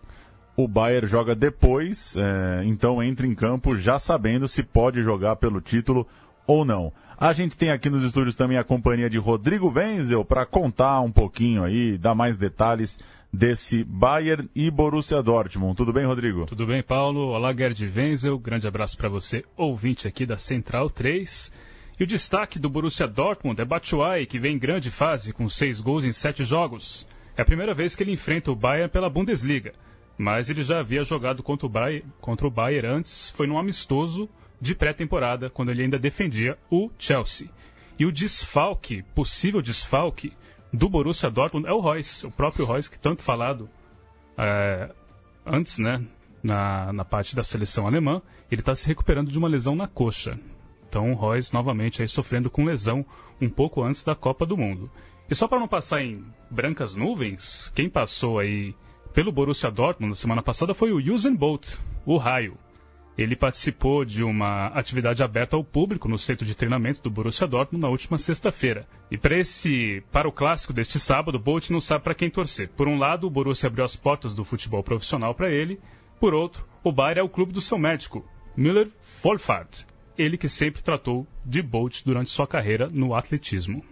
o 0.56 0.66
Bayern 0.66 1.06
joga 1.06 1.34
depois, 1.34 2.16
é, 2.16 2.64
então 2.64 3.02
entra 3.02 3.26
em 3.26 3.34
campo 3.34 3.76
já 3.76 3.98
sabendo 3.98 4.48
se 4.48 4.62
pode 4.62 5.02
jogar 5.02 5.36
pelo 5.36 5.60
título 5.60 6.06
ou 6.46 6.64
não. 6.64 6.92
A 7.18 7.32
gente 7.32 7.56
tem 7.56 7.70
aqui 7.70 7.88
nos 7.88 8.02
estúdios 8.02 8.34
também 8.34 8.58
a 8.58 8.64
companhia 8.64 9.08
de 9.08 9.18
Rodrigo 9.18 9.72
Wenzel 9.74 10.24
para 10.24 10.44
contar 10.44 11.00
um 11.00 11.10
pouquinho 11.10 11.64
aí, 11.64 11.96
dar 11.96 12.14
mais 12.14 12.36
detalhes 12.36 12.98
desse 13.36 13.84
Bayern 13.84 14.48
e 14.54 14.70
Borussia 14.70 15.22
Dortmund. 15.22 15.76
Tudo 15.76 15.92
bem, 15.92 16.06
Rodrigo? 16.06 16.46
Tudo 16.46 16.66
bem, 16.66 16.82
Paulo. 16.82 17.28
Olá, 17.28 17.54
Gerd 17.54 17.92
Wenzel. 17.94 18.38
Grande 18.38 18.66
abraço 18.66 18.96
para 18.96 19.10
você, 19.10 19.44
ouvinte 19.54 20.08
aqui 20.08 20.24
da 20.24 20.38
Central 20.38 20.88
3. 20.88 21.52
E 22.00 22.02
o 22.02 22.06
destaque 22.06 22.58
do 22.58 22.70
Borussia 22.70 23.06
Dortmund 23.06 23.60
é 23.60 23.64
Batshuayi, 23.64 24.24
que 24.24 24.38
vem 24.38 24.56
em 24.56 24.58
grande 24.58 24.90
fase 24.90 25.34
com 25.34 25.50
seis 25.50 25.80
gols 25.80 26.04
em 26.04 26.12
sete 26.12 26.44
jogos. 26.44 27.06
É 27.36 27.42
a 27.42 27.44
primeira 27.44 27.74
vez 27.74 27.94
que 27.94 28.02
ele 28.02 28.12
enfrenta 28.12 28.50
o 28.50 28.56
Bayern 28.56 28.90
pela 28.90 29.10
Bundesliga. 29.10 29.74
Mas 30.16 30.48
ele 30.48 30.62
já 30.62 30.80
havia 30.80 31.02
jogado 31.02 31.42
contra 31.42 31.66
o, 31.66 31.70
Bayern, 31.70 32.06
contra 32.22 32.46
o 32.46 32.50
Bayern 32.50 32.88
antes, 32.88 33.28
foi 33.30 33.46
num 33.46 33.58
amistoso 33.58 34.30
de 34.58 34.74
pré-temporada, 34.74 35.50
quando 35.50 35.70
ele 35.70 35.82
ainda 35.82 35.98
defendia 35.98 36.56
o 36.70 36.90
Chelsea. 36.98 37.50
E 37.98 38.06
o 38.06 38.12
desfalque, 38.12 39.02
possível 39.14 39.60
desfalque, 39.60 40.32
do 40.76 40.88
Borussia 40.88 41.30
Dortmund 41.30 41.66
é 41.66 41.72
o 41.72 41.80
Royce, 41.80 42.26
o 42.26 42.30
próprio 42.30 42.66
Royce 42.66 42.90
que 42.90 42.98
tanto 42.98 43.22
falado 43.22 43.68
é, 44.36 44.90
antes, 45.44 45.78
né, 45.78 46.06
na, 46.42 46.92
na 46.92 47.04
parte 47.04 47.34
da 47.34 47.42
seleção 47.42 47.86
alemã, 47.86 48.20
ele 48.50 48.60
está 48.60 48.74
se 48.74 48.86
recuperando 48.86 49.30
de 49.30 49.38
uma 49.38 49.48
lesão 49.48 49.74
na 49.74 49.88
coxa. 49.88 50.38
Então 50.88 51.10
o 51.10 51.14
Royce 51.14 51.52
novamente 51.52 52.02
aí 52.02 52.08
sofrendo 52.08 52.50
com 52.50 52.64
lesão 52.64 53.04
um 53.40 53.48
pouco 53.48 53.82
antes 53.82 54.02
da 54.04 54.14
Copa 54.14 54.44
do 54.44 54.56
Mundo. 54.56 54.90
E 55.28 55.34
só 55.34 55.48
para 55.48 55.58
não 55.58 55.66
passar 55.66 56.02
em 56.02 56.24
brancas 56.50 56.94
nuvens, 56.94 57.72
quem 57.74 57.88
passou 57.88 58.38
aí 58.38 58.74
pelo 59.12 59.32
Borussia 59.32 59.70
Dortmund 59.70 60.10
na 60.10 60.14
semana 60.14 60.42
passada 60.42 60.74
foi 60.74 60.92
o 60.92 60.98
Usain 61.12 61.34
Bolt, 61.34 61.74
o 62.04 62.18
Raio. 62.18 62.56
Ele 63.16 63.34
participou 63.34 64.04
de 64.04 64.22
uma 64.22 64.66
atividade 64.66 65.22
aberta 65.22 65.56
ao 65.56 65.64
público 65.64 66.08
no 66.08 66.18
centro 66.18 66.44
de 66.44 66.54
treinamento 66.54 67.02
do 67.02 67.10
Borussia 67.10 67.46
Dortmund 67.46 67.82
na 67.82 67.88
última 67.88 68.18
sexta-feira. 68.18 68.86
E 69.10 69.16
para 69.16 69.38
esse, 69.38 70.02
para 70.12 70.28
o 70.28 70.32
clássico 70.32 70.72
deste 70.72 71.00
sábado, 71.00 71.38
Bolt 71.38 71.70
não 71.70 71.80
sabe 71.80 72.04
para 72.04 72.14
quem 72.14 72.28
torcer. 72.28 72.68
Por 72.68 72.88
um 72.88 72.98
lado, 72.98 73.26
o 73.26 73.30
Borussia 73.30 73.68
abriu 73.68 73.84
as 73.84 73.96
portas 73.96 74.34
do 74.34 74.44
futebol 74.44 74.82
profissional 74.82 75.34
para 75.34 75.50
ele. 75.50 75.80
Por 76.20 76.34
outro, 76.34 76.66
o 76.84 76.92
Bayern 76.92 77.20
é 77.20 77.22
o 77.22 77.28
clube 77.28 77.52
do 77.52 77.60
seu 77.60 77.78
médico, 77.78 78.24
Müller 78.54 78.90
Vollfahrt. 79.22 79.84
Ele 80.18 80.36
que 80.36 80.48
sempre 80.48 80.82
tratou 80.82 81.26
de 81.44 81.62
Bolt 81.62 82.02
durante 82.04 82.30
sua 82.30 82.46
carreira 82.46 82.88
no 82.90 83.14
atletismo. 83.14 83.82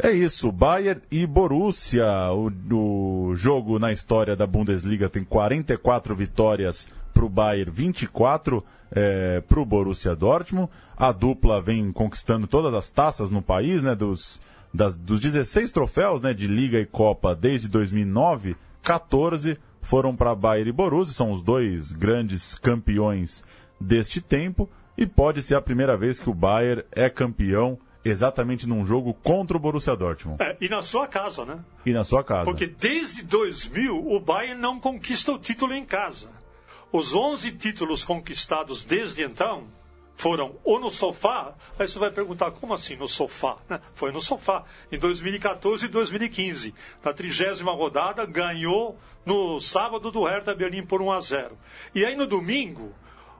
É 0.00 0.12
isso, 0.12 0.52
Bayern 0.52 1.02
e 1.10 1.26
Borussia. 1.26 2.06
O, 2.30 2.52
o 2.72 3.34
jogo 3.34 3.78
na 3.78 3.90
história 3.90 4.36
da 4.36 4.46
Bundesliga 4.46 5.08
tem 5.08 5.24
44 5.24 6.14
vitórias 6.14 6.86
para 7.18 7.26
o 7.26 7.28
Bayern, 7.28 7.68
24 7.68 8.64
é, 8.92 9.40
para 9.40 9.58
o 9.58 9.64
Borussia 9.66 10.14
Dortmund. 10.14 10.70
A 10.96 11.10
dupla 11.10 11.60
vem 11.60 11.90
conquistando 11.90 12.46
todas 12.46 12.72
as 12.72 12.90
taças 12.90 13.28
no 13.28 13.42
país, 13.42 13.82
né? 13.82 13.92
Dos, 13.96 14.40
das, 14.72 14.96
dos 14.96 15.18
16 15.18 15.72
troféus 15.72 16.22
né, 16.22 16.32
de 16.32 16.46
Liga 16.46 16.78
e 16.78 16.86
Copa 16.86 17.34
desde 17.34 17.66
2009, 17.66 18.56
14 18.82 19.58
foram 19.82 20.14
para 20.14 20.32
Bayern 20.32 20.70
e 20.70 20.72
Borussia. 20.72 21.12
São 21.12 21.32
os 21.32 21.42
dois 21.42 21.90
grandes 21.90 22.54
campeões 22.54 23.42
deste 23.80 24.20
tempo. 24.20 24.70
E 24.96 25.04
pode 25.04 25.42
ser 25.42 25.56
a 25.56 25.60
primeira 25.60 25.96
vez 25.96 26.20
que 26.20 26.30
o 26.30 26.34
Bayern 26.34 26.84
é 26.92 27.10
campeão 27.10 27.78
exatamente 28.04 28.68
num 28.68 28.84
jogo 28.84 29.12
contra 29.12 29.56
o 29.56 29.60
Borussia 29.60 29.96
Dortmund. 29.96 30.40
É, 30.40 30.56
e 30.60 30.68
na 30.68 30.82
sua 30.82 31.08
casa, 31.08 31.44
né? 31.44 31.58
E 31.84 31.92
na 31.92 32.04
sua 32.04 32.22
casa. 32.22 32.44
Porque 32.44 32.66
desde 32.66 33.24
2000 33.24 34.06
o 34.06 34.20
Bayern 34.20 34.60
não 34.60 34.78
conquista 34.78 35.32
o 35.32 35.38
título 35.38 35.74
em 35.74 35.84
casa. 35.84 36.37
Os 36.90 37.14
11 37.14 37.52
títulos 37.52 38.04
conquistados 38.04 38.84
desde 38.84 39.22
então 39.22 39.66
foram 40.16 40.56
ou 40.64 40.80
no 40.80 40.90
sofá, 40.90 41.54
aí 41.78 41.86
você 41.86 41.98
vai 41.98 42.10
perguntar, 42.10 42.50
como 42.50 42.74
assim 42.74 42.96
no 42.96 43.06
sofá? 43.06 43.56
Né? 43.68 43.80
Foi 43.94 44.10
no 44.10 44.20
sofá, 44.20 44.64
em 44.90 44.98
2014 44.98 45.84
e 45.86 45.88
2015. 45.88 46.74
Na 47.04 47.12
trigésima 47.12 47.72
rodada, 47.72 48.26
ganhou 48.26 48.98
no 49.24 49.60
sábado 49.60 50.10
do 50.10 50.24
Hertha 50.24 50.54
Berlim 50.54 50.84
por 50.84 51.00
1 51.00 51.12
a 51.12 51.20
0. 51.20 51.58
E 51.94 52.04
aí 52.04 52.16
no 52.16 52.26
domingo, 52.26 52.92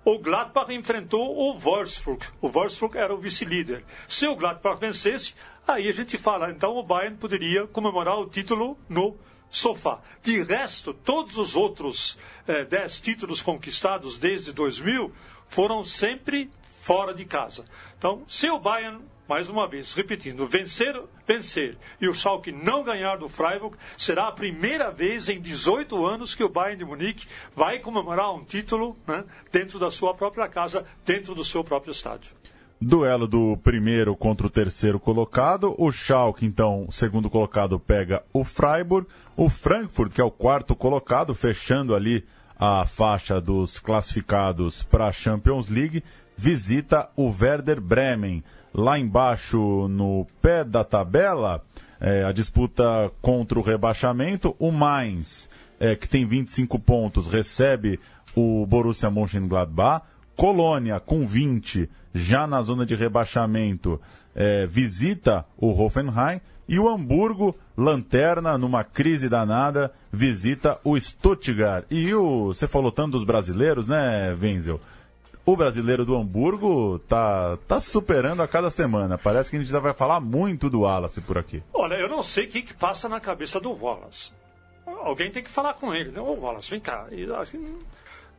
o 0.04 0.18
Gladbach 0.18 0.72
enfrentou 0.72 1.36
o 1.36 1.58
Wolfsburg. 1.58 2.24
O 2.40 2.48
Wolfsburg 2.48 2.96
era 2.96 3.12
o 3.12 3.18
vice-líder. 3.18 3.84
Se 4.06 4.26
o 4.28 4.36
Gladbach 4.36 4.78
vencesse, 4.78 5.34
aí 5.66 5.88
a 5.88 5.92
gente 5.92 6.16
fala, 6.16 6.50
então 6.50 6.76
o 6.76 6.82
Bayern 6.82 7.16
poderia 7.16 7.66
comemorar 7.66 8.18
o 8.18 8.28
título 8.28 8.78
no 8.88 9.16
sofá. 9.50 10.00
De 10.22 10.42
resto, 10.42 10.92
todos 10.92 11.36
os 11.38 11.56
outros 11.56 12.18
eh, 12.46 12.64
dez 12.64 13.00
títulos 13.00 13.42
conquistados 13.42 14.18
desde 14.18 14.52
2000 14.52 15.12
foram 15.48 15.82
sempre 15.82 16.50
fora 16.80 17.14
de 17.14 17.24
casa. 17.24 17.64
Então, 17.96 18.22
se 18.26 18.48
o 18.48 18.58
Bayern 18.58 19.02
mais 19.28 19.50
uma 19.50 19.68
vez, 19.68 19.92
repetindo, 19.92 20.46
vencer, 20.46 20.98
vencer 21.26 21.76
e 22.00 22.08
o 22.08 22.14
Schalke 22.14 22.50
não 22.50 22.82
ganhar 22.82 23.18
do 23.18 23.28
Freiburg, 23.28 23.76
será 23.96 24.28
a 24.28 24.32
primeira 24.32 24.90
vez 24.90 25.28
em 25.28 25.38
18 25.38 26.06
anos 26.06 26.34
que 26.34 26.42
o 26.42 26.48
Bayern 26.48 26.78
de 26.78 26.84
Munique 26.86 27.26
vai 27.54 27.78
comemorar 27.78 28.34
um 28.34 28.42
título 28.42 28.96
né, 29.06 29.22
dentro 29.52 29.78
da 29.78 29.90
sua 29.90 30.14
própria 30.14 30.48
casa, 30.48 30.86
dentro 31.04 31.34
do 31.34 31.44
seu 31.44 31.62
próprio 31.62 31.92
estádio. 31.92 32.32
Duelo 32.80 33.26
do 33.26 33.56
primeiro 33.56 34.14
contra 34.14 34.46
o 34.46 34.50
terceiro 34.50 35.00
colocado. 35.00 35.74
O 35.76 35.90
Schalke, 35.90 36.46
então, 36.46 36.86
segundo 36.90 37.28
colocado, 37.28 37.78
pega 37.78 38.22
o 38.32 38.44
Freiburg. 38.44 39.08
O 39.36 39.48
Frankfurt, 39.48 40.12
que 40.12 40.20
é 40.20 40.24
o 40.24 40.30
quarto 40.30 40.76
colocado, 40.76 41.34
fechando 41.34 41.94
ali 41.94 42.24
a 42.56 42.86
faixa 42.86 43.40
dos 43.40 43.80
classificados 43.80 44.82
para 44.84 45.08
a 45.08 45.12
Champions 45.12 45.68
League, 45.68 46.04
visita 46.36 47.10
o 47.16 47.28
Werder 47.28 47.80
Bremen 47.80 48.44
lá 48.72 48.96
embaixo 48.96 49.88
no 49.88 50.26
pé 50.40 50.62
da 50.62 50.84
tabela, 50.84 51.64
é, 52.00 52.22
a 52.24 52.30
disputa 52.30 53.10
contra 53.20 53.58
o 53.58 53.62
rebaixamento, 53.62 54.54
o 54.58 54.70
Mainz, 54.70 55.50
é, 55.80 55.96
que 55.96 56.08
tem 56.08 56.24
25 56.26 56.78
pontos, 56.78 57.26
recebe 57.26 57.98
o 58.36 58.64
Borussia 58.66 59.10
Mönchengladbach, 59.10 60.04
Colônia 60.38 61.00
com 61.00 61.26
20, 61.26 61.90
já 62.14 62.46
na 62.46 62.62
zona 62.62 62.86
de 62.86 62.94
rebaixamento, 62.94 64.00
é, 64.36 64.68
visita 64.68 65.44
o 65.56 65.70
Hoffenheim 65.70 66.40
e 66.68 66.78
o 66.78 66.88
Hamburgo, 66.88 67.56
lanterna, 67.76 68.56
numa 68.56 68.84
crise 68.84 69.28
danada, 69.28 69.92
visita 70.12 70.78
o 70.84 70.96
Stuttgart. 70.96 71.86
E 71.90 72.14
o, 72.14 72.54
você 72.54 72.68
falou 72.68 72.92
tanto 72.92 73.12
dos 73.12 73.24
brasileiros, 73.24 73.88
né, 73.88 74.32
Wenzel? 74.40 74.80
o 75.44 75.56
brasileiro 75.56 76.04
do 76.04 76.14
Hamburgo 76.14 77.00
tá, 77.00 77.58
tá 77.66 77.80
superando 77.80 78.40
a 78.42 78.46
cada 78.46 78.70
semana. 78.70 79.18
Parece 79.18 79.50
que 79.50 79.56
a 79.56 79.58
gente 79.58 79.72
já 79.72 79.80
vai 79.80 79.94
falar 79.94 80.20
muito 80.20 80.70
do 80.70 80.82
Wallace 80.82 81.20
por 81.22 81.36
aqui. 81.36 81.62
Olha, 81.72 81.94
eu 81.94 82.08
não 82.08 82.22
sei 82.22 82.44
o 82.44 82.48
que, 82.48 82.62
que 82.62 82.74
passa 82.74 83.08
na 83.08 83.18
cabeça 83.18 83.58
do 83.58 83.72
Wallace. 83.72 84.30
Alguém 84.86 85.30
tem 85.30 85.42
que 85.42 85.50
falar 85.50 85.74
com 85.74 85.92
ele. 85.94 86.10
Né? 86.10 86.20
Ô, 86.20 86.34
Wallace, 86.34 86.70
vem 86.70 86.80
cá. 86.80 87.06
E, 87.10 87.24
assim, 87.32 87.78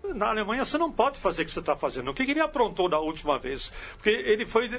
na 0.03 0.29
Alemanha 0.29 0.65
você 0.65 0.77
não 0.77 0.91
pode 0.91 1.17
fazer 1.17 1.43
o 1.43 1.45
que 1.45 1.51
você 1.51 1.59
está 1.59 1.75
fazendo. 1.75 2.11
O 2.11 2.13
que, 2.13 2.25
que, 2.25 2.31
ele 2.31 2.39
aprontou 2.39 2.89
da 2.89 2.99
última 2.99 3.37
vez? 3.37 3.71
Porque 3.93 4.09
ele 4.09 4.45
foi, 4.45 4.69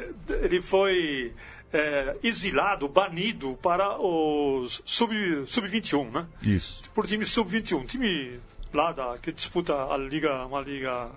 ele 0.42 0.62
foi 0.62 1.32
é, 1.72 2.16
exilado, 2.22 2.88
banido 2.88 3.58
para 3.62 4.00
os 4.00 4.82
sub-21, 4.84 5.46
sub 5.46 6.10
né? 6.10 6.26
Isso. 6.42 6.82
Por 6.92 7.06
time 7.06 7.24
sub-21. 7.24 7.86
Time 7.86 8.40
lá 8.72 8.92
da, 8.92 9.18
que 9.18 9.32
disputa 9.32 9.74
a 9.74 9.96
liga, 9.96 10.46
uma 10.46 10.60
liga 10.60 11.10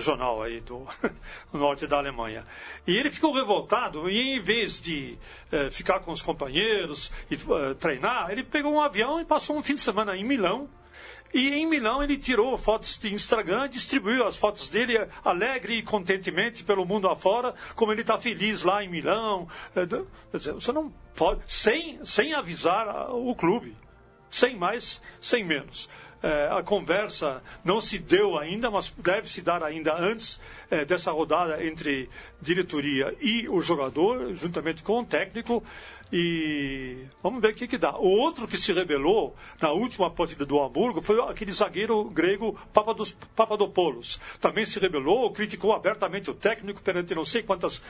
jornal 0.00 0.42
aí 0.42 0.60
do 0.60 0.86
norte 1.52 1.86
da 1.86 1.98
Alemanha. 1.98 2.44
E 2.86 2.96
ele 2.96 3.10
ficou 3.10 3.32
revoltado 3.32 4.08
e 4.08 4.36
em 4.36 4.40
vez 4.40 4.80
de 4.80 5.18
eh, 5.50 5.70
ficar 5.70 6.00
com 6.00 6.10
os 6.10 6.22
companheiros 6.22 7.10
e 7.30 7.34
uh, 7.34 7.74
treinar, 7.74 8.30
ele 8.30 8.42
pegou 8.42 8.72
um 8.72 8.80
avião 8.80 9.20
e 9.20 9.24
passou 9.24 9.56
um 9.56 9.62
fim 9.62 9.74
de 9.74 9.80
semana 9.80 10.16
em 10.16 10.24
Milão. 10.24 10.68
E 11.32 11.50
em 11.50 11.66
Milão 11.66 12.02
ele 12.02 12.16
tirou 12.16 12.56
fotos 12.56 12.98
de 12.98 13.12
Instagram, 13.12 13.68
distribuiu 13.68 14.26
as 14.26 14.36
fotos 14.36 14.68
dele 14.68 15.06
alegre 15.22 15.78
e 15.78 15.82
contentemente 15.82 16.64
pelo 16.64 16.86
mundo 16.86 17.08
afora, 17.08 17.54
como 17.74 17.92
ele 17.92 18.00
está 18.00 18.18
feliz 18.18 18.62
lá 18.62 18.82
em 18.82 18.88
Milão. 18.88 19.46
Você 20.32 20.72
não 20.72 20.90
pode, 21.14 21.42
sem, 21.46 22.02
sem 22.04 22.32
avisar 22.32 23.10
o 23.10 23.34
clube, 23.34 23.76
sem 24.30 24.56
mais, 24.56 25.02
sem 25.20 25.44
menos. 25.44 25.88
É, 26.20 26.48
a 26.50 26.62
conversa 26.62 27.40
não 27.64 27.80
se 27.80 27.98
deu 27.98 28.36
ainda, 28.36 28.70
mas 28.70 28.92
deve 28.98 29.28
se 29.28 29.40
dar 29.40 29.62
ainda 29.62 29.94
antes 29.96 30.40
é, 30.70 30.84
dessa 30.84 31.12
rodada 31.12 31.64
entre 31.64 32.10
diretoria 32.40 33.14
e 33.20 33.48
o 33.48 33.62
jogador, 33.62 34.34
juntamente 34.34 34.82
com 34.82 35.00
o 35.00 35.04
técnico. 35.04 35.62
E 36.12 37.04
vamos 37.22 37.42
ver 37.42 37.52
o 37.52 37.54
que, 37.54 37.68
que 37.68 37.76
dá. 37.76 37.94
O 37.96 38.08
outro 38.08 38.48
que 38.48 38.56
se 38.56 38.72
rebelou 38.72 39.36
na 39.60 39.70
última 39.72 40.10
partida 40.10 40.46
do 40.46 40.60
Hamburgo 40.60 41.02
foi 41.02 41.20
aquele 41.22 41.52
zagueiro 41.52 42.04
grego 42.04 42.58
Papados, 42.72 43.16
Papadopoulos. 43.36 44.18
Também 44.40 44.64
se 44.64 44.78
rebelou, 44.78 45.30
criticou 45.32 45.72
abertamente 45.72 46.30
o 46.30 46.34
técnico 46.34 46.80
perante 46.80 47.14
não 47.14 47.24
sei 47.24 47.42
quantas, 47.42 47.82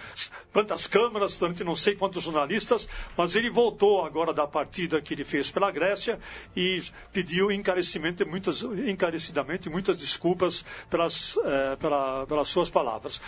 quantas 0.52 0.86
câmaras, 0.86 1.36
perante 1.36 1.62
não 1.62 1.76
sei 1.76 1.94
quantos 1.94 2.24
jornalistas, 2.24 2.88
mas 3.16 3.36
ele 3.36 3.50
voltou 3.50 4.04
agora 4.04 4.32
da 4.32 4.46
partida 4.46 5.00
que 5.00 5.14
ele 5.14 5.24
fez 5.24 5.50
pela 5.50 5.70
Grécia 5.70 6.18
e 6.56 6.82
pediu 7.12 7.52
encarecidamente 7.52 8.24
muitas, 8.24 8.62
encarecidamente 8.62 9.70
muitas 9.70 9.96
desculpas 9.96 10.64
pelas, 10.90 11.38
eh, 11.44 11.76
pela, 11.76 12.26
pelas 12.26 12.48
suas 12.48 12.68
palavras. 12.68 13.22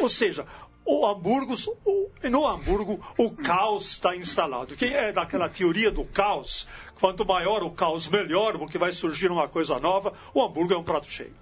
Ou 0.00 0.08
seja, 0.08 0.46
o 0.86 1.06
Hamburgo, 1.06 1.54
o, 1.84 2.10
no 2.30 2.46
Hamburgo, 2.46 3.00
o 3.18 3.30
caos 3.30 3.90
está 3.90 4.16
instalado. 4.16 4.76
Quem 4.76 4.94
é 4.94 5.12
daquela 5.12 5.48
teoria 5.48 5.90
do 5.90 6.04
caos? 6.04 6.66
Quanto 7.00 7.26
maior 7.26 7.62
o 7.62 7.70
caos, 7.70 8.08
melhor, 8.08 8.56
porque 8.56 8.78
vai 8.78 8.92
surgir 8.92 9.30
uma 9.30 9.48
coisa 9.48 9.78
nova. 9.80 10.12
O 10.32 10.42
Hamburgo 10.42 10.72
é 10.72 10.78
um 10.78 10.84
prato 10.84 11.06
cheio. 11.06 11.34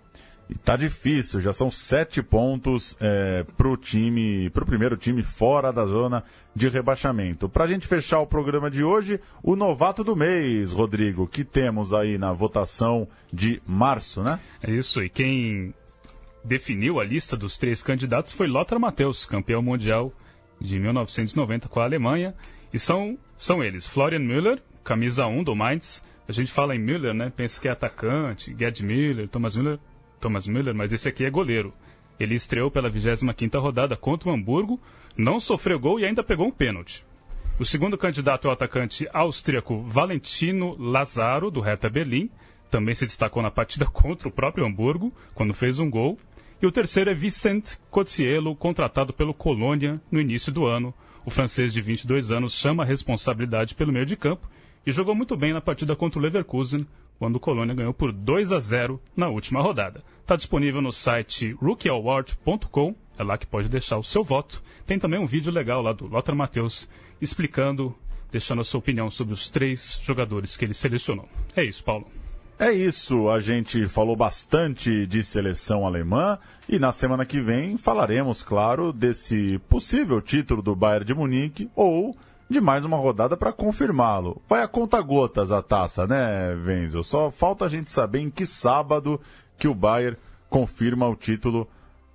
E 0.48 0.54
tá 0.54 0.76
difícil, 0.76 1.40
já 1.40 1.52
são 1.52 1.70
sete 1.70 2.22
pontos 2.22 2.96
é, 3.00 3.44
pro 3.56 3.76
time, 3.76 4.50
pro 4.50 4.66
primeiro 4.66 4.96
time 4.96 5.22
fora 5.22 5.72
da 5.72 5.86
zona 5.86 6.22
de 6.54 6.68
rebaixamento. 6.68 7.48
Pra 7.48 7.66
gente 7.66 7.86
fechar 7.86 8.20
o 8.20 8.26
programa 8.26 8.70
de 8.70 8.84
hoje, 8.84 9.18
o 9.42 9.56
novato 9.56 10.04
do 10.04 10.14
mês, 10.14 10.70
Rodrigo, 10.70 11.26
que 11.26 11.44
temos 11.44 11.94
aí 11.94 12.18
na 12.18 12.32
votação 12.32 13.08
de 13.32 13.60
março, 13.66 14.22
né? 14.22 14.38
É 14.62 14.70
isso, 14.70 15.02
e 15.02 15.08
quem 15.08 15.74
definiu 16.44 17.00
a 17.00 17.04
lista 17.04 17.36
dos 17.36 17.56
três 17.56 17.82
candidatos 17.82 18.32
foi 18.32 18.46
Lothar 18.46 18.78
Matthäus, 18.78 19.24
campeão 19.24 19.62
mundial 19.62 20.12
de 20.60 20.78
1990 20.78 21.68
com 21.68 21.80
a 21.80 21.84
Alemanha. 21.84 22.34
E 22.72 22.78
são, 22.78 23.18
são 23.36 23.62
eles, 23.62 23.86
Florian 23.86 24.20
Müller, 24.20 24.62
camisa 24.82 25.26
1 25.26 25.42
do 25.42 25.54
Mainz. 25.54 26.04
A 26.28 26.32
gente 26.32 26.52
fala 26.52 26.74
em 26.74 26.78
Müller, 26.78 27.14
né? 27.14 27.32
Pensa 27.34 27.60
que 27.60 27.68
é 27.68 27.70
atacante, 27.70 28.54
Gerd 28.58 28.84
Müller, 28.84 29.28
Thomas 29.28 29.56
Müller. 29.56 29.78
Thomas 30.20 30.46
Müller, 30.46 30.74
mas 30.74 30.92
esse 30.92 31.08
aqui 31.08 31.24
é 31.24 31.30
goleiro. 31.30 31.72
Ele 32.18 32.34
estreou 32.34 32.70
pela 32.70 32.90
25ª 32.90 33.60
rodada 33.60 33.96
contra 33.96 34.30
o 34.30 34.32
Hamburgo, 34.32 34.80
não 35.16 35.40
sofreu 35.40 35.78
gol 35.78 35.98
e 35.98 36.04
ainda 36.04 36.22
pegou 36.22 36.46
um 36.46 36.52
pênalti. 36.52 37.04
O 37.58 37.64
segundo 37.64 37.98
candidato 37.98 38.48
é 38.48 38.50
o 38.50 38.52
atacante 38.52 39.08
austríaco 39.12 39.82
Valentino 39.82 40.76
Lazaro, 40.78 41.50
do 41.50 41.60
Hertha 41.60 41.88
Berlim. 41.88 42.30
Também 42.70 42.94
se 42.94 43.06
destacou 43.06 43.42
na 43.42 43.50
partida 43.50 43.86
contra 43.92 44.28
o 44.28 44.32
próprio 44.32 44.66
Hamburgo, 44.66 45.12
quando 45.34 45.54
fez 45.54 45.78
um 45.78 45.88
gol. 45.88 46.18
E 46.64 46.66
o 46.66 46.72
terceiro 46.72 47.10
é 47.10 47.14
Vicente 47.14 47.78
Cotiello, 47.90 48.56
contratado 48.56 49.12
pelo 49.12 49.34
Colônia 49.34 50.00
no 50.10 50.18
início 50.18 50.50
do 50.50 50.64
ano. 50.64 50.94
O 51.22 51.30
francês 51.30 51.74
de 51.74 51.82
22 51.82 52.30
anos 52.30 52.54
chama 52.54 52.82
a 52.82 52.86
responsabilidade 52.86 53.74
pelo 53.74 53.92
meio 53.92 54.06
de 54.06 54.16
campo 54.16 54.48
e 54.86 54.90
jogou 54.90 55.14
muito 55.14 55.36
bem 55.36 55.52
na 55.52 55.60
partida 55.60 55.94
contra 55.94 56.18
o 56.18 56.22
Leverkusen, 56.22 56.86
quando 57.18 57.36
o 57.36 57.40
Colônia 57.40 57.74
ganhou 57.74 57.92
por 57.92 58.10
2 58.10 58.50
a 58.50 58.58
0 58.58 58.98
na 59.14 59.28
última 59.28 59.60
rodada. 59.60 60.02
Está 60.22 60.36
disponível 60.36 60.80
no 60.80 60.90
site 60.90 61.52
rookieaward.com, 61.52 62.94
é 63.18 63.22
lá 63.22 63.36
que 63.36 63.46
pode 63.46 63.68
deixar 63.68 63.98
o 63.98 64.02
seu 64.02 64.24
voto. 64.24 64.62
Tem 64.86 64.98
também 64.98 65.20
um 65.20 65.26
vídeo 65.26 65.52
legal 65.52 65.82
lá 65.82 65.92
do 65.92 66.06
Lothar 66.06 66.34
Matheus 66.34 66.88
explicando, 67.20 67.94
deixando 68.32 68.62
a 68.62 68.64
sua 68.64 68.78
opinião 68.78 69.10
sobre 69.10 69.34
os 69.34 69.50
três 69.50 70.00
jogadores 70.02 70.56
que 70.56 70.64
ele 70.64 70.72
selecionou. 70.72 71.28
É 71.54 71.62
isso, 71.62 71.84
Paulo. 71.84 72.06
É 72.56 72.70
isso, 72.70 73.28
a 73.28 73.40
gente 73.40 73.88
falou 73.88 74.14
bastante 74.14 75.06
de 75.08 75.24
seleção 75.24 75.84
alemã 75.84 76.38
e 76.68 76.78
na 76.78 76.92
semana 76.92 77.26
que 77.26 77.40
vem 77.40 77.76
falaremos, 77.76 78.44
claro, 78.44 78.92
desse 78.92 79.58
possível 79.68 80.20
título 80.20 80.62
do 80.62 80.76
Bayern 80.76 81.04
de 81.04 81.14
Munique 81.14 81.68
ou 81.74 82.16
de 82.48 82.60
mais 82.60 82.84
uma 82.84 82.96
rodada 82.96 83.36
para 83.36 83.52
confirmá-lo. 83.52 84.40
Vai 84.48 84.62
a 84.62 84.68
conta 84.68 85.00
gotas 85.00 85.50
a 85.50 85.60
taça, 85.60 86.06
né, 86.06 86.54
Wenzel? 86.64 87.02
Só 87.02 87.28
falta 87.28 87.64
a 87.64 87.68
gente 87.68 87.90
saber 87.90 88.20
em 88.20 88.30
que 88.30 88.46
sábado 88.46 89.20
que 89.58 89.66
o 89.66 89.74
Bayern 89.74 90.16
confirma 90.48 91.08
o 91.08 91.16
título 91.16 91.68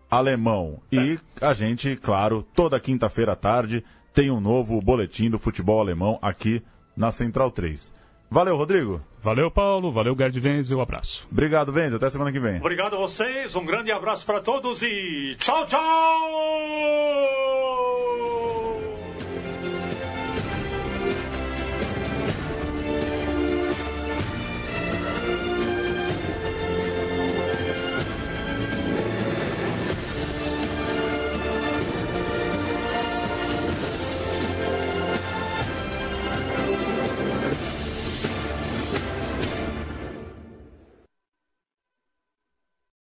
alemão. 0.10 0.80
E 0.90 1.20
a 1.42 1.54
gente, 1.54 1.98
claro, 1.98 2.48
toda 2.56 2.80
quinta-feira 2.80 3.34
à 3.34 3.36
tarde 3.36 3.84
tem 4.14 4.32
um 4.32 4.40
novo 4.40 4.80
boletim 4.82 5.30
do 5.30 5.38
futebol 5.38 5.82
alemão 5.82 6.18
aqui 6.22 6.64
na 6.96 7.12
Central 7.12 7.52
3. 7.52 7.94
Valeu, 8.32 8.56
Rodrigo. 8.56 9.02
Valeu, 9.22 9.50
Paulo. 9.52 9.92
Valeu, 9.92 10.16
Gerd 10.16 10.40
Venz. 10.40 10.72
Um 10.72 10.82
abraço. 10.82 11.28
Obrigado, 11.32 11.72
Venz. 11.72 11.94
Até 11.94 12.10
semana 12.10 12.32
que 12.32 12.40
vem. 12.40 12.58
Obrigado 12.58 12.96
a 12.96 13.00
vocês. 13.00 13.56
Um 13.56 13.66
grande 13.66 13.92
abraço 13.92 14.26
para 14.26 14.40
todos 14.40 14.82
e 14.82 15.36
tchau, 15.40 15.66
tchau! 15.66 15.80